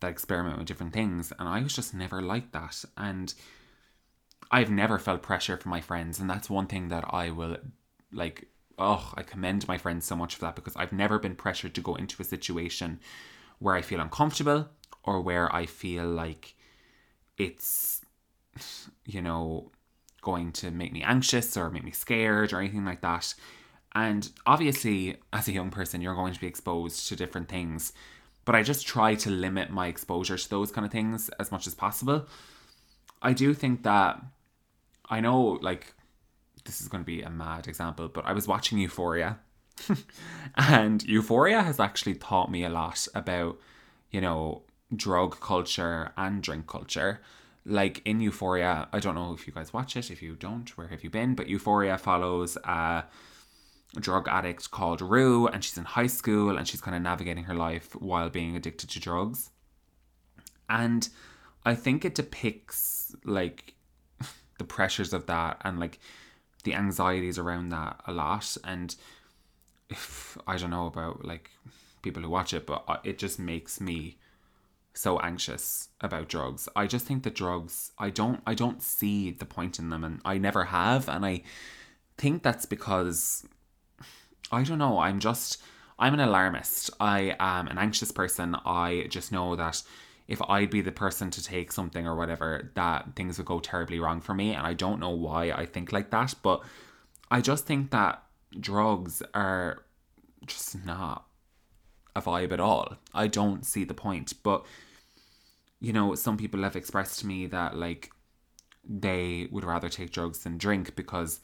that 0.00 0.10
experiment 0.10 0.58
with 0.58 0.66
different 0.66 0.92
things, 0.92 1.32
and 1.38 1.48
I 1.48 1.62
was 1.62 1.74
just 1.74 1.94
never 1.94 2.22
like 2.22 2.52
that. 2.52 2.84
And 2.96 3.32
I've 4.50 4.70
never 4.70 4.98
felt 4.98 5.22
pressure 5.22 5.56
from 5.56 5.70
my 5.70 5.80
friends, 5.80 6.18
and 6.18 6.28
that's 6.28 6.48
one 6.48 6.66
thing 6.66 6.88
that 6.88 7.04
I 7.10 7.30
will 7.30 7.58
like. 8.12 8.48
Oh, 8.78 9.10
I 9.14 9.22
commend 9.22 9.66
my 9.66 9.78
friends 9.78 10.04
so 10.04 10.14
much 10.16 10.34
for 10.34 10.42
that 10.42 10.54
because 10.54 10.76
I've 10.76 10.92
never 10.92 11.18
been 11.18 11.34
pressured 11.34 11.74
to 11.76 11.80
go 11.80 11.94
into 11.94 12.20
a 12.20 12.26
situation 12.26 13.00
where 13.58 13.74
I 13.74 13.80
feel 13.80 14.00
uncomfortable 14.00 14.68
or 15.02 15.22
where 15.22 15.54
I 15.54 15.64
feel 15.64 16.04
like 16.04 16.54
it's, 17.38 18.02
you 19.06 19.22
know, 19.22 19.70
going 20.20 20.52
to 20.52 20.70
make 20.70 20.92
me 20.92 21.02
anxious 21.02 21.56
or 21.56 21.70
make 21.70 21.84
me 21.84 21.90
scared 21.90 22.52
or 22.52 22.60
anything 22.60 22.84
like 22.84 23.00
that. 23.00 23.34
And 23.96 24.30
obviously, 24.44 25.16
as 25.32 25.48
a 25.48 25.52
young 25.52 25.70
person, 25.70 26.02
you're 26.02 26.14
going 26.14 26.34
to 26.34 26.40
be 26.40 26.46
exposed 26.46 27.08
to 27.08 27.16
different 27.16 27.48
things. 27.48 27.94
But 28.44 28.54
I 28.54 28.62
just 28.62 28.86
try 28.86 29.14
to 29.14 29.30
limit 29.30 29.70
my 29.70 29.86
exposure 29.86 30.36
to 30.36 30.50
those 30.50 30.70
kind 30.70 30.84
of 30.84 30.92
things 30.92 31.30
as 31.40 31.50
much 31.50 31.66
as 31.66 31.74
possible. 31.74 32.26
I 33.22 33.32
do 33.32 33.54
think 33.54 33.84
that 33.84 34.22
I 35.08 35.20
know, 35.20 35.58
like, 35.62 35.94
this 36.66 36.82
is 36.82 36.88
going 36.88 37.04
to 37.04 37.06
be 37.06 37.22
a 37.22 37.30
mad 37.30 37.68
example, 37.68 38.08
but 38.08 38.26
I 38.26 38.34
was 38.34 38.46
watching 38.46 38.76
Euphoria. 38.76 39.38
and 40.56 41.02
Euphoria 41.04 41.62
has 41.62 41.80
actually 41.80 42.16
taught 42.16 42.50
me 42.50 42.64
a 42.64 42.68
lot 42.68 43.08
about, 43.14 43.58
you 44.10 44.20
know, 44.20 44.60
drug 44.94 45.40
culture 45.40 46.12
and 46.18 46.42
drink 46.42 46.66
culture. 46.66 47.22
Like 47.64 48.02
in 48.04 48.20
Euphoria, 48.20 48.88
I 48.92 49.00
don't 49.00 49.14
know 49.14 49.32
if 49.32 49.46
you 49.46 49.54
guys 49.54 49.72
watch 49.72 49.96
it. 49.96 50.10
If 50.10 50.20
you 50.20 50.36
don't, 50.36 50.68
where 50.76 50.88
have 50.88 51.02
you 51.02 51.08
been? 51.08 51.34
But 51.34 51.48
Euphoria 51.48 51.96
follows 51.96 52.58
uh 52.58 53.02
drug 53.94 54.28
addict 54.28 54.70
called 54.70 55.00
Rue, 55.00 55.46
and 55.46 55.64
she's 55.64 55.78
in 55.78 55.84
high 55.84 56.06
school 56.06 56.56
and 56.56 56.66
she's 56.66 56.80
kind 56.80 56.96
of 56.96 57.02
navigating 57.02 57.44
her 57.44 57.54
life 57.54 57.94
while 57.96 58.28
being 58.28 58.56
addicted 58.56 58.90
to 58.90 59.00
drugs. 59.00 59.50
And 60.68 61.08
I 61.64 61.74
think 61.74 62.04
it 62.04 62.14
depicts 62.14 63.14
like 63.24 63.74
the 64.58 64.64
pressures 64.64 65.12
of 65.12 65.26
that 65.26 65.60
and 65.64 65.78
like 65.78 65.98
the 66.64 66.74
anxieties 66.74 67.38
around 67.38 67.70
that 67.70 68.00
a 68.06 68.12
lot. 68.12 68.56
And 68.64 68.94
if 69.88 70.36
I 70.46 70.56
don't 70.56 70.70
know 70.70 70.86
about 70.86 71.24
like 71.24 71.50
people 72.02 72.22
who 72.22 72.30
watch 72.30 72.52
it, 72.52 72.66
but 72.66 73.00
it 73.04 73.18
just 73.18 73.38
makes 73.38 73.80
me 73.80 74.18
so 74.94 75.20
anxious 75.20 75.88
about 76.00 76.28
drugs. 76.28 76.68
I 76.74 76.86
just 76.86 77.06
think 77.06 77.22
that 77.22 77.34
drugs 77.34 77.92
I 77.98 78.10
don't 78.10 78.40
I 78.46 78.54
don't 78.54 78.82
see 78.82 79.30
the 79.30 79.44
point 79.44 79.78
in 79.78 79.90
them 79.90 80.02
and 80.04 80.20
I 80.24 80.38
never 80.38 80.64
have 80.64 81.08
and 81.08 81.24
I 81.24 81.42
think 82.16 82.42
that's 82.42 82.64
because 82.64 83.46
I 84.52 84.62
don't 84.62 84.78
know. 84.78 84.98
I'm 84.98 85.18
just, 85.18 85.60
I'm 85.98 86.14
an 86.14 86.20
alarmist. 86.20 86.90
I 87.00 87.36
am 87.38 87.68
an 87.68 87.78
anxious 87.78 88.12
person. 88.12 88.56
I 88.64 89.06
just 89.10 89.32
know 89.32 89.56
that 89.56 89.82
if 90.28 90.40
I'd 90.48 90.70
be 90.70 90.80
the 90.80 90.92
person 90.92 91.30
to 91.30 91.42
take 91.42 91.72
something 91.72 92.06
or 92.06 92.16
whatever, 92.16 92.70
that 92.74 93.14
things 93.16 93.38
would 93.38 93.46
go 93.46 93.60
terribly 93.60 93.98
wrong 93.98 94.20
for 94.20 94.34
me. 94.34 94.54
And 94.54 94.66
I 94.66 94.74
don't 94.74 95.00
know 95.00 95.10
why 95.10 95.50
I 95.52 95.66
think 95.66 95.92
like 95.92 96.10
that, 96.10 96.34
but 96.42 96.62
I 97.30 97.40
just 97.40 97.66
think 97.66 97.90
that 97.90 98.22
drugs 98.58 99.22
are 99.34 99.84
just 100.46 100.84
not 100.84 101.26
a 102.14 102.22
vibe 102.22 102.52
at 102.52 102.60
all. 102.60 102.96
I 103.12 103.26
don't 103.26 103.64
see 103.64 103.84
the 103.84 103.94
point. 103.94 104.32
But, 104.42 104.64
you 105.80 105.92
know, 105.92 106.14
some 106.14 106.36
people 106.36 106.62
have 106.62 106.76
expressed 106.76 107.20
to 107.20 107.26
me 107.26 107.46
that, 107.46 107.76
like, 107.76 108.10
they 108.88 109.48
would 109.50 109.64
rather 109.64 109.88
take 109.88 110.12
drugs 110.12 110.40
than 110.40 110.58
drink 110.58 110.96
because 110.96 111.40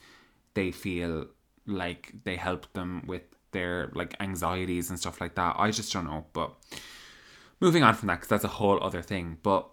they 0.54 0.70
feel 0.70 1.26
like 1.66 2.12
they 2.24 2.36
help 2.36 2.72
them 2.72 3.04
with 3.06 3.22
their 3.52 3.90
like 3.94 4.14
anxieties 4.20 4.90
and 4.90 4.98
stuff 4.98 5.20
like 5.20 5.34
that. 5.36 5.56
I 5.58 5.70
just 5.70 5.92
don't 5.92 6.06
know. 6.06 6.26
But 6.32 6.54
moving 7.60 7.82
on 7.82 7.94
from 7.94 8.08
that, 8.08 8.16
because 8.16 8.28
that's 8.28 8.44
a 8.44 8.48
whole 8.48 8.82
other 8.82 9.02
thing. 9.02 9.38
But 9.42 9.68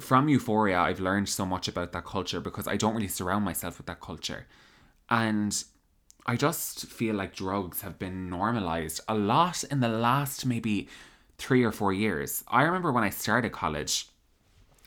from 0.00 0.28
Euphoria, 0.28 0.78
I've 0.78 1.00
learned 1.00 1.28
so 1.28 1.46
much 1.46 1.68
about 1.68 1.92
that 1.92 2.04
culture 2.04 2.40
because 2.40 2.66
I 2.66 2.76
don't 2.76 2.94
really 2.94 3.08
surround 3.08 3.44
myself 3.44 3.78
with 3.78 3.86
that 3.86 4.00
culture. 4.00 4.46
And 5.08 5.62
I 6.26 6.36
just 6.36 6.86
feel 6.86 7.14
like 7.14 7.34
drugs 7.34 7.82
have 7.82 7.98
been 7.98 8.28
normalized 8.28 9.00
a 9.08 9.14
lot 9.14 9.64
in 9.64 9.80
the 9.80 9.88
last 9.88 10.46
maybe 10.46 10.88
three 11.38 11.64
or 11.64 11.72
four 11.72 11.92
years. 11.92 12.44
I 12.48 12.62
remember 12.62 12.92
when 12.92 13.04
I 13.04 13.10
started 13.10 13.52
college, 13.52 14.08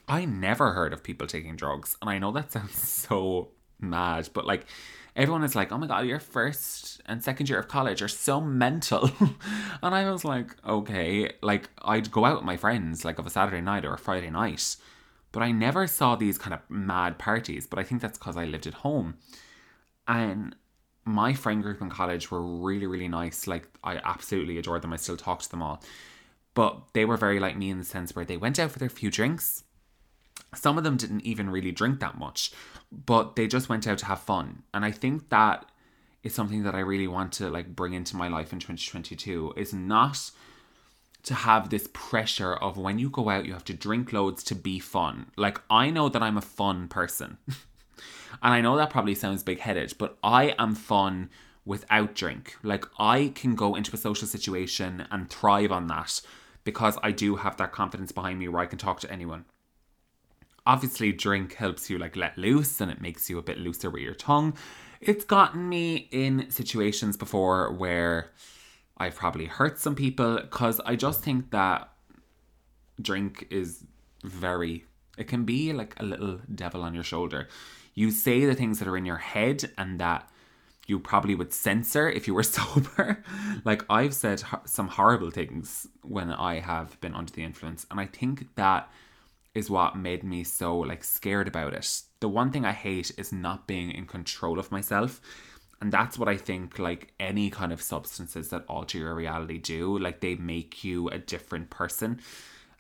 I 0.08 0.26
never 0.26 0.74
heard 0.74 0.94
of 0.94 1.04
people 1.04 1.28
taking 1.28 1.56
drugs. 1.56 1.98
And 2.02 2.10
I 2.10 2.20
know 2.20 2.32
that 2.32 2.52
sounds 2.54 2.78
so 2.78 3.50
mad, 3.80 4.30
but 4.34 4.46
like 4.46 4.66
everyone 5.16 5.44
is 5.44 5.56
like, 5.56 5.72
oh 5.72 5.78
my 5.78 5.88
God, 5.88 6.06
your 6.06 6.20
first 6.20 7.02
and 7.06 7.24
second 7.24 7.50
year 7.50 7.60
of 7.60 7.68
college 7.68 8.02
are 8.02 8.08
so 8.08 8.42
mental. 8.42 9.12
and 9.84 9.96
I 9.96 10.10
was 10.12 10.26
like, 10.26 10.56
okay. 10.66 11.32
Like 11.42 11.70
I'd 11.82 12.12
go 12.12 12.26
out 12.26 12.38
with 12.38 12.46
my 12.46 12.58
friends 12.58 13.06
like 13.06 13.20
of 13.20 13.28
a 13.28 13.30
Saturday 13.30 13.62
night 13.62 13.86
or 13.86 13.94
a 13.94 13.98
Friday 13.98 14.30
night, 14.30 14.76
but 15.32 15.44
I 15.44 15.52
never 15.52 15.88
saw 15.88 16.16
these 16.16 16.38
kind 16.38 16.54
of 16.54 16.62
mad 16.70 17.18
parties. 17.18 17.68
But 17.68 17.80
I 17.80 17.84
think 17.84 18.02
that's 18.02 18.18
because 18.18 18.38
I 18.38 18.46
lived 18.46 18.68
at 18.68 18.74
home. 18.76 19.16
And 20.08 20.56
my 21.06 21.34
friend 21.34 21.62
group 21.62 21.82
in 21.82 21.90
college 21.90 22.32
were 22.32 22.42
really, 22.42 22.88
really 22.88 23.08
nice. 23.08 23.48
Like 23.48 23.68
I 23.84 23.98
absolutely 24.04 24.58
adored 24.58 24.82
them. 24.82 24.94
I 24.94 24.98
still 24.98 25.18
talk 25.18 25.42
to 25.42 25.50
them 25.50 25.62
all. 25.62 25.82
But 26.56 26.80
they 26.94 27.06
were 27.06 27.18
very 27.18 27.40
like 27.40 27.58
me 27.58 27.70
in 27.70 27.80
the 27.80 27.86
sense 27.86 28.16
where 28.16 28.26
they 28.26 28.38
went 28.38 28.60
out 28.60 28.72
for 28.72 28.80
their 28.80 28.90
few 28.90 29.10
drinks 29.10 29.64
some 30.56 30.78
of 30.78 30.84
them 30.84 30.98
didn't 30.98 31.22
even 31.22 31.50
really 31.50 31.72
drink 31.72 32.00
that 32.00 32.18
much, 32.18 32.52
but 32.92 33.36
they 33.36 33.48
just 33.48 33.70
went 33.70 33.88
out 33.88 33.98
to 34.00 34.06
have 34.06 34.20
fun. 34.20 34.64
And 34.74 34.86
I 34.86 34.92
think 34.92 35.30
that 35.30 35.66
is 36.24 36.34
something 36.34 36.64
that 36.64 36.76
I 36.76 36.80
really 36.80 37.08
want 37.08 37.34
to 37.34 37.50
like 37.50 37.76
bring 37.76 37.94
into 37.94 38.16
my 38.16 38.28
life 38.28 38.54
in 38.54 38.60
2022 38.60 39.54
is 39.58 39.74
not 39.74 40.32
to 41.24 41.34
have 41.34 41.70
this 41.70 41.88
pressure 41.94 42.54
of 42.54 42.78
when 42.78 43.00
you 43.00 43.10
go 43.10 43.30
out 43.30 43.46
you 43.46 43.54
have 43.54 43.64
to 43.66 43.74
drink 43.74 44.14
loads 44.14 44.44
to 44.46 44.56
be 44.56 44.80
fun. 44.80 45.32
Like 45.38 45.60
I 45.70 45.90
know 45.90 46.10
that 46.10 46.24
I'm 46.24 46.38
a 46.38 46.42
fun 46.42 46.88
person. 46.88 47.38
and 47.48 48.54
I 48.54 48.62
know 48.62 48.78
that 48.78 48.90
probably 48.90 49.16
sounds 49.16 49.44
big-headed, 49.44 49.96
but 49.98 50.18
I 50.24 50.56
am 50.60 50.76
fun 50.76 51.30
without 51.66 52.14
drink. 52.14 52.58
Like 52.64 52.86
I 53.00 53.32
can 53.36 53.56
go 53.56 53.76
into 53.76 53.94
a 53.94 53.98
social 53.98 54.28
situation 54.28 55.08
and 55.12 55.30
thrive 55.30 55.72
on 55.72 55.88
that 55.88 56.22
because 56.64 56.98
I 57.04 57.12
do 57.12 57.38
have 57.38 57.58
that 57.58 57.72
confidence 57.72 58.12
behind 58.12 58.40
me 58.40 58.48
where 58.48 58.62
I 58.62 58.66
can 58.66 58.80
talk 58.80 59.00
to 59.02 59.12
anyone 59.12 59.46
obviously 60.66 61.12
drink 61.12 61.56
helps 61.56 61.90
you 61.90 61.98
like 61.98 62.16
let 62.16 62.38
loose 62.38 62.80
and 62.80 62.92
it 62.92 63.02
makes 63.02 63.30
you 63.30 63.38
a 63.38 63.42
bit 63.42 63.58
looser 63.58 63.90
with 63.90 64.02
your 64.02 64.14
tongue 64.14 64.56
it's 65.02 65.26
gotten 65.26 65.68
me 65.68 66.08
in 66.12 66.50
situations 66.50 67.18
before 67.18 67.72
where 67.74 68.32
i've 68.98 69.16
probably 69.16 69.46
hurt 69.46 69.80
some 69.80 69.96
people 69.96 70.38
because 70.38 70.80
i 70.86 70.96
just 70.96 71.22
think 71.22 71.52
that 71.52 71.90
drink 73.02 73.48
is 73.50 73.84
very 74.24 74.86
it 75.18 75.28
can 75.28 75.44
be 75.44 75.74
like 75.74 75.94
a 76.00 76.04
little 76.04 76.40
devil 76.54 76.82
on 76.82 76.94
your 76.94 77.04
shoulder 77.04 77.48
you 77.94 78.10
say 78.10 78.46
the 78.46 78.56
things 78.56 78.80
that 78.80 78.88
are 78.88 78.98
in 78.98 79.06
your 79.06 79.18
head 79.18 79.72
and 79.78 80.00
that 80.00 80.30
you 80.88 81.00
probably 81.00 81.36
would 81.36 81.54
censor 81.54 82.10
if 82.10 82.28
you 82.28 82.34
were 82.34 82.44
sober. 82.58 83.24
like 83.64 83.84
I've 83.90 84.14
said 84.14 84.44
some 84.66 84.90
horrible 84.90 85.32
things 85.32 85.88
when 86.02 86.32
I 86.32 86.60
have 86.60 87.00
been 87.02 87.14
under 87.14 87.32
the 87.32 87.44
influence, 87.44 87.86
and 87.90 88.00
I 88.00 88.06
think 88.06 88.54
that 88.56 88.90
is 89.56 89.70
what 89.70 89.96
made 89.96 90.24
me 90.24 90.44
so 90.44 90.78
like 90.78 91.04
scared 91.04 91.48
about 91.48 91.74
it. 91.74 92.02
The 92.20 92.30
one 92.30 92.52
thing 92.52 92.66
I 92.66 92.72
hate 92.72 93.12
is 93.18 93.32
not 93.32 93.68
being 93.68 93.92
in 93.92 94.06
control 94.06 94.60
of 94.60 94.72
myself. 94.72 95.22
And 95.82 95.92
that's 95.92 96.18
what 96.18 96.30
I 96.30 96.38
think 96.38 96.80
like 96.80 97.14
any 97.20 97.50
kind 97.50 97.74
of 97.74 97.82
substances 97.82 98.50
that 98.50 98.66
alter 98.68 98.98
your 98.98 99.14
reality 99.14 99.58
do. 99.58 99.98
Like 100.00 100.22
they 100.22 100.36
make 100.36 100.84
you 100.84 101.10
a 101.10 101.20
different 101.20 101.70
person. 101.70 102.22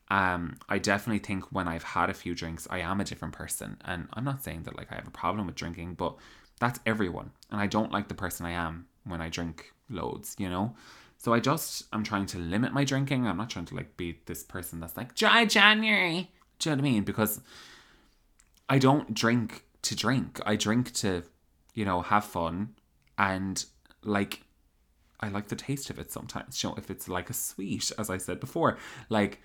Um, 0.09 0.57
I 0.69 0.79
definitely 0.79 1.19
think 1.19 1.45
when 1.51 1.67
I've 1.67 1.83
had 1.83 2.09
a 2.09 2.13
few 2.13 2.33
drinks, 2.33 2.67
I 2.69 2.79
am 2.79 3.01
a 3.01 3.03
different 3.03 3.33
person. 3.33 3.77
And 3.85 4.07
I'm 4.13 4.23
not 4.23 4.43
saying 4.43 4.63
that 4.63 4.77
like 4.77 4.91
I 4.91 4.95
have 4.95 5.07
a 5.07 5.11
problem 5.11 5.47
with 5.47 5.55
drinking, 5.55 5.95
but 5.95 6.15
that's 6.59 6.79
everyone. 6.85 7.31
And 7.51 7.59
I 7.59 7.67
don't 7.67 7.91
like 7.91 8.07
the 8.07 8.13
person 8.13 8.45
I 8.45 8.51
am 8.51 8.87
when 9.03 9.21
I 9.21 9.29
drink 9.29 9.73
loads, 9.89 10.35
you 10.39 10.49
know? 10.49 10.75
So 11.17 11.33
I 11.33 11.39
just 11.39 11.83
I'm 11.93 12.03
trying 12.03 12.25
to 12.27 12.37
limit 12.37 12.73
my 12.73 12.83
drinking. 12.83 13.27
I'm 13.27 13.37
not 13.37 13.49
trying 13.49 13.65
to 13.65 13.75
like 13.75 13.95
be 13.95 14.19
this 14.25 14.43
person 14.43 14.79
that's 14.79 14.97
like 14.97 15.15
dry 15.15 15.45
January. 15.45 16.31
Do 16.63 16.69
you 16.69 16.75
know 16.75 16.81
what 16.81 16.87
I 16.87 16.91
mean? 16.91 17.03
Because 17.03 17.41
I 18.69 18.79
don't 18.79 19.13
drink 19.13 19.65
to 19.81 19.95
drink. 19.95 20.39
I 20.45 20.55
drink 20.55 20.93
to, 20.93 21.23
you 21.73 21.83
know, 21.83 22.01
have 22.01 22.23
fun 22.23 22.75
and 23.17 23.63
like 24.03 24.43
I 25.19 25.27
like 25.27 25.49
the 25.49 25.55
taste 25.55 25.89
of 25.89 25.99
it 25.99 26.11
sometimes. 26.11 26.63
You 26.63 26.69
know, 26.69 26.75
if 26.77 26.89
it's 26.89 27.09
like 27.09 27.29
a 27.29 27.33
sweet, 27.33 27.91
as 27.97 28.09
I 28.09 28.17
said 28.17 28.39
before, 28.39 28.77
like 29.09 29.41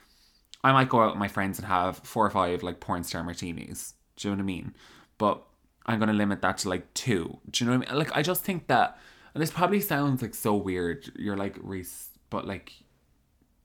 I 0.62 0.72
might 0.72 0.88
go 0.88 1.00
out 1.00 1.10
with 1.10 1.18
my 1.18 1.28
friends 1.28 1.58
and 1.58 1.66
have 1.66 1.98
four 1.98 2.24
or 2.24 2.30
five 2.30 2.62
like 2.62 2.78
porn 2.78 3.02
star 3.02 3.24
martinis. 3.24 3.94
Do 4.16 4.28
you 4.28 4.34
know 4.34 4.38
what 4.38 4.42
I 4.42 4.46
mean? 4.46 4.74
But 5.18 5.42
I'm 5.86 5.98
gonna 5.98 6.12
limit 6.12 6.40
that 6.42 6.58
to 6.58 6.68
like 6.68 6.94
two. 6.94 7.38
Do 7.50 7.64
you 7.64 7.70
know 7.70 7.78
what 7.78 7.88
I 7.88 7.90
mean? 7.90 7.98
Like 7.98 8.16
I 8.16 8.22
just 8.22 8.44
think 8.44 8.68
that 8.68 8.96
and 9.34 9.42
this 9.42 9.50
probably 9.50 9.80
sounds 9.80 10.22
like 10.22 10.34
so 10.34 10.54
weird. 10.54 11.10
You're 11.16 11.36
like 11.36 11.56
Reese, 11.60 12.10
but 12.30 12.46
like 12.46 12.72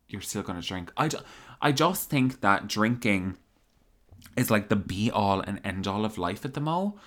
you're 0.08 0.22
still 0.22 0.42
gonna 0.42 0.62
drink. 0.62 0.92
I, 0.98 1.10
I 1.62 1.72
just 1.72 2.10
think 2.10 2.42
that 2.42 2.68
drinking 2.68 3.38
is 4.36 4.52
like 4.52 4.70
the 4.70 4.76
be 4.76 5.12
all 5.12 5.42
and 5.42 5.60
end 5.64 5.88
all 5.88 6.06
of 6.06 6.18
life 6.18 6.46
at 6.46 6.54
the 6.54 6.62
mo. 6.62 7.00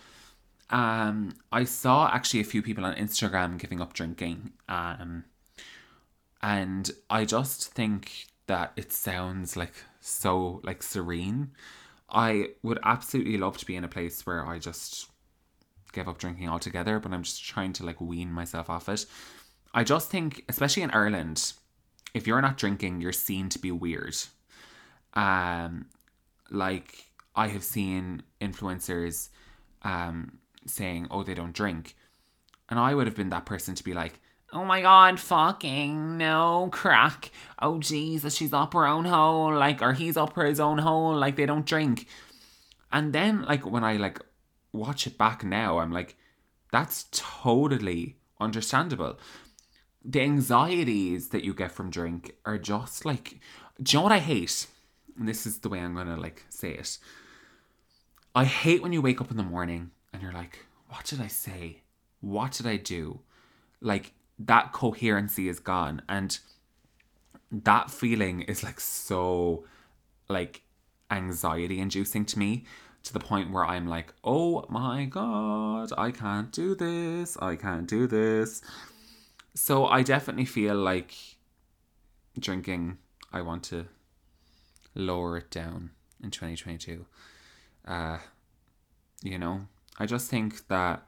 Um, 0.70 1.34
I 1.52 1.64
saw 1.64 2.10
actually 2.12 2.40
a 2.40 2.44
few 2.44 2.62
people 2.62 2.84
on 2.84 2.94
Instagram 2.96 3.58
giving 3.58 3.80
up 3.80 3.92
drinking. 3.92 4.52
Um, 4.68 5.24
and 6.42 6.90
I 7.08 7.24
just 7.24 7.72
think 7.72 8.26
that 8.46 8.72
it 8.76 8.92
sounds 8.92 9.56
like 9.56 9.74
so 10.00 10.60
like 10.64 10.82
serene. 10.82 11.52
I 12.08 12.50
would 12.62 12.78
absolutely 12.84 13.36
love 13.36 13.58
to 13.58 13.66
be 13.66 13.76
in 13.76 13.84
a 13.84 13.88
place 13.88 14.24
where 14.24 14.46
I 14.46 14.58
just 14.58 15.10
give 15.92 16.08
up 16.08 16.18
drinking 16.18 16.48
altogether, 16.48 17.00
but 17.00 17.12
I'm 17.12 17.22
just 17.22 17.44
trying 17.44 17.72
to 17.74 17.84
like 17.84 18.00
wean 18.00 18.30
myself 18.30 18.70
off 18.70 18.88
it. 18.88 19.06
I 19.74 19.82
just 19.82 20.10
think, 20.10 20.44
especially 20.48 20.84
in 20.84 20.90
Ireland, 20.90 21.52
if 22.14 22.26
you're 22.26 22.40
not 22.40 22.56
drinking, 22.56 23.00
you're 23.00 23.12
seen 23.12 23.48
to 23.50 23.58
be 23.58 23.72
weird. 23.72 24.16
Um, 25.14 25.86
like 26.50 27.05
I 27.36 27.48
have 27.48 27.62
seen 27.62 28.22
influencers 28.40 29.28
um, 29.82 30.38
saying, 30.66 31.08
oh, 31.10 31.22
they 31.22 31.34
don't 31.34 31.52
drink. 31.52 31.94
And 32.68 32.78
I 32.78 32.94
would 32.94 33.06
have 33.06 33.16
been 33.16 33.28
that 33.30 33.46
person 33.46 33.74
to 33.74 33.84
be 33.84 33.94
like, 33.94 34.20
oh 34.52 34.64
my 34.64 34.80
god, 34.80 35.20
fucking 35.20 36.16
no 36.16 36.68
crack. 36.72 37.30
Oh 37.60 37.78
Jesus, 37.78 38.34
she's 38.34 38.52
up 38.52 38.72
her 38.72 38.86
own 38.86 39.04
hole, 39.04 39.54
like, 39.54 39.82
or 39.82 39.92
he's 39.92 40.16
up 40.16 40.32
her 40.34 40.46
his 40.46 40.60
own 40.60 40.78
hole, 40.78 41.14
like 41.14 41.36
they 41.36 41.46
don't 41.46 41.66
drink. 41.66 42.06
And 42.92 43.12
then, 43.12 43.42
like, 43.42 43.66
when 43.66 43.84
I 43.84 43.96
like 43.96 44.20
watch 44.72 45.06
it 45.06 45.18
back 45.18 45.44
now, 45.44 45.78
I'm 45.78 45.92
like, 45.92 46.16
that's 46.72 47.06
totally 47.10 48.16
understandable. 48.40 49.18
The 50.04 50.22
anxieties 50.22 51.28
that 51.30 51.44
you 51.44 51.52
get 51.52 51.72
from 51.72 51.90
drink 51.90 52.36
are 52.44 52.58
just 52.58 53.04
like, 53.04 53.40
do 53.82 53.92
you 53.92 53.98
know 53.98 54.04
what 54.04 54.12
I 54.12 54.20
hate? 54.20 54.66
And 55.18 55.28
this 55.28 55.46
is 55.46 55.58
the 55.58 55.68
way 55.68 55.80
I'm 55.80 55.94
gonna 55.94 56.16
like 56.16 56.44
say 56.48 56.70
it. 56.70 56.98
I 58.36 58.44
hate 58.44 58.82
when 58.82 58.92
you 58.92 59.00
wake 59.00 59.22
up 59.22 59.30
in 59.30 59.38
the 59.38 59.42
morning 59.42 59.92
and 60.12 60.20
you're 60.20 60.30
like, 60.30 60.66
what 60.90 61.06
did 61.06 61.22
I 61.22 61.26
say? 61.26 61.80
What 62.20 62.52
did 62.52 62.66
I 62.66 62.76
do? 62.76 63.20
Like 63.80 64.12
that 64.38 64.72
coherency 64.72 65.48
is 65.48 65.58
gone. 65.58 66.02
And 66.06 66.38
that 67.50 67.90
feeling 67.90 68.42
is 68.42 68.62
like 68.62 68.78
so 68.78 69.64
like 70.28 70.60
anxiety 71.10 71.80
inducing 71.80 72.26
to 72.26 72.38
me 72.38 72.66
to 73.04 73.14
the 73.14 73.20
point 73.20 73.52
where 73.52 73.64
I'm 73.64 73.86
like, 73.86 74.12
oh 74.22 74.66
my 74.68 75.06
god, 75.06 75.94
I 75.96 76.10
can't 76.10 76.52
do 76.52 76.74
this. 76.74 77.38
I 77.40 77.56
can't 77.56 77.88
do 77.88 78.06
this. 78.06 78.60
So 79.54 79.86
I 79.86 80.02
definitely 80.02 80.44
feel 80.44 80.74
like 80.74 81.14
drinking, 82.38 82.98
I 83.32 83.40
want 83.40 83.62
to 83.64 83.86
lower 84.94 85.38
it 85.38 85.50
down 85.50 85.92
in 86.22 86.30
2022. 86.30 87.06
Uh, 87.86 88.18
you 89.22 89.38
know, 89.38 89.66
I 89.98 90.06
just 90.06 90.30
think 90.30 90.66
that 90.68 91.06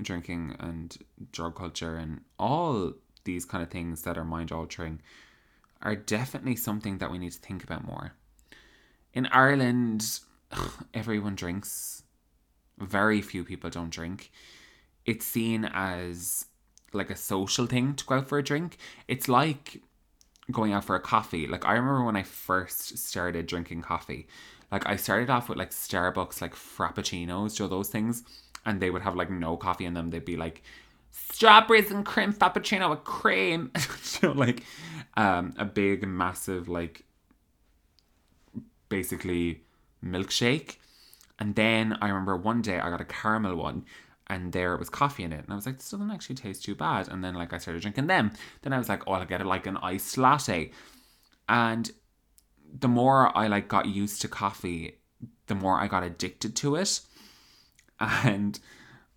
drinking 0.00 0.56
and 0.58 0.96
drug 1.32 1.56
culture 1.56 1.96
and 1.96 2.20
all 2.38 2.92
these 3.24 3.44
kind 3.44 3.62
of 3.62 3.70
things 3.70 4.02
that 4.02 4.18
are 4.18 4.24
mind 4.24 4.52
altering 4.52 5.00
are 5.82 5.96
definitely 5.96 6.56
something 6.56 6.98
that 6.98 7.10
we 7.10 7.18
need 7.18 7.32
to 7.32 7.38
think 7.38 7.62
about 7.62 7.84
more. 7.84 8.14
In 9.12 9.26
Ireland, 9.26 10.20
everyone 10.94 11.34
drinks. 11.34 12.02
Very 12.78 13.22
few 13.22 13.44
people 13.44 13.70
don't 13.70 13.90
drink. 13.90 14.30
It's 15.04 15.24
seen 15.24 15.64
as 15.72 16.46
like 16.92 17.10
a 17.10 17.16
social 17.16 17.66
thing 17.66 17.94
to 17.94 18.04
go 18.04 18.16
out 18.16 18.28
for 18.28 18.38
a 18.38 18.44
drink. 18.44 18.78
It's 19.08 19.28
like 19.28 19.80
going 20.50 20.72
out 20.72 20.84
for 20.84 20.96
a 20.96 21.00
coffee. 21.00 21.46
Like 21.46 21.64
I 21.64 21.72
remember 21.72 22.04
when 22.04 22.16
I 22.16 22.22
first 22.22 22.98
started 22.98 23.46
drinking 23.46 23.82
coffee, 23.82 24.26
like 24.70 24.86
I 24.86 24.96
started 24.96 25.30
off 25.30 25.48
with 25.48 25.58
like 25.58 25.70
Starbucks 25.70 26.40
like 26.40 26.54
frappuccinos, 26.54 27.58
know 27.60 27.68
those 27.68 27.88
things, 27.88 28.22
and 28.64 28.80
they 28.80 28.90
would 28.90 29.02
have 29.02 29.16
like 29.16 29.30
no 29.30 29.56
coffee 29.56 29.84
in 29.84 29.94
them. 29.94 30.10
They'd 30.10 30.24
be 30.24 30.36
like 30.36 30.62
strawberries 31.10 31.90
and 31.90 32.04
cream 32.04 32.32
frappuccino 32.32 32.90
with 32.90 33.04
cream. 33.04 33.70
know, 34.22 34.32
like 34.32 34.64
um, 35.16 35.54
a 35.58 35.64
big, 35.64 36.06
massive, 36.06 36.68
like 36.68 37.04
basically 38.88 39.62
milkshake. 40.04 40.76
And 41.38 41.54
then 41.54 41.98
I 42.00 42.08
remember 42.08 42.36
one 42.36 42.62
day 42.62 42.78
I 42.78 42.90
got 42.90 43.00
a 43.00 43.04
caramel 43.04 43.56
one 43.56 43.84
and 44.28 44.52
there 44.52 44.74
it 44.74 44.78
was 44.78 44.88
coffee 44.88 45.22
in 45.22 45.32
it. 45.32 45.44
And 45.44 45.52
I 45.52 45.54
was 45.54 45.66
like, 45.66 45.76
this 45.76 45.90
doesn't 45.90 46.10
actually 46.10 46.36
taste 46.36 46.64
too 46.64 46.74
bad. 46.74 47.08
And 47.08 47.22
then 47.22 47.34
like 47.34 47.52
I 47.52 47.58
started 47.58 47.82
drinking 47.82 48.06
them. 48.06 48.32
Then 48.62 48.72
I 48.72 48.78
was 48.78 48.88
like, 48.88 49.02
oh, 49.06 49.12
I'll 49.12 49.26
get 49.26 49.40
it 49.40 49.46
like 49.46 49.66
an 49.66 49.76
iced 49.78 50.18
latte. 50.18 50.72
And 51.48 51.90
the 52.72 52.88
more 52.88 53.36
I 53.36 53.46
like 53.46 53.68
got 53.68 53.86
used 53.86 54.20
to 54.22 54.28
coffee, 54.28 54.98
the 55.46 55.54
more 55.54 55.78
I 55.78 55.86
got 55.86 56.02
addicted 56.02 56.56
to 56.56 56.76
it. 56.76 57.00
And 57.98 58.58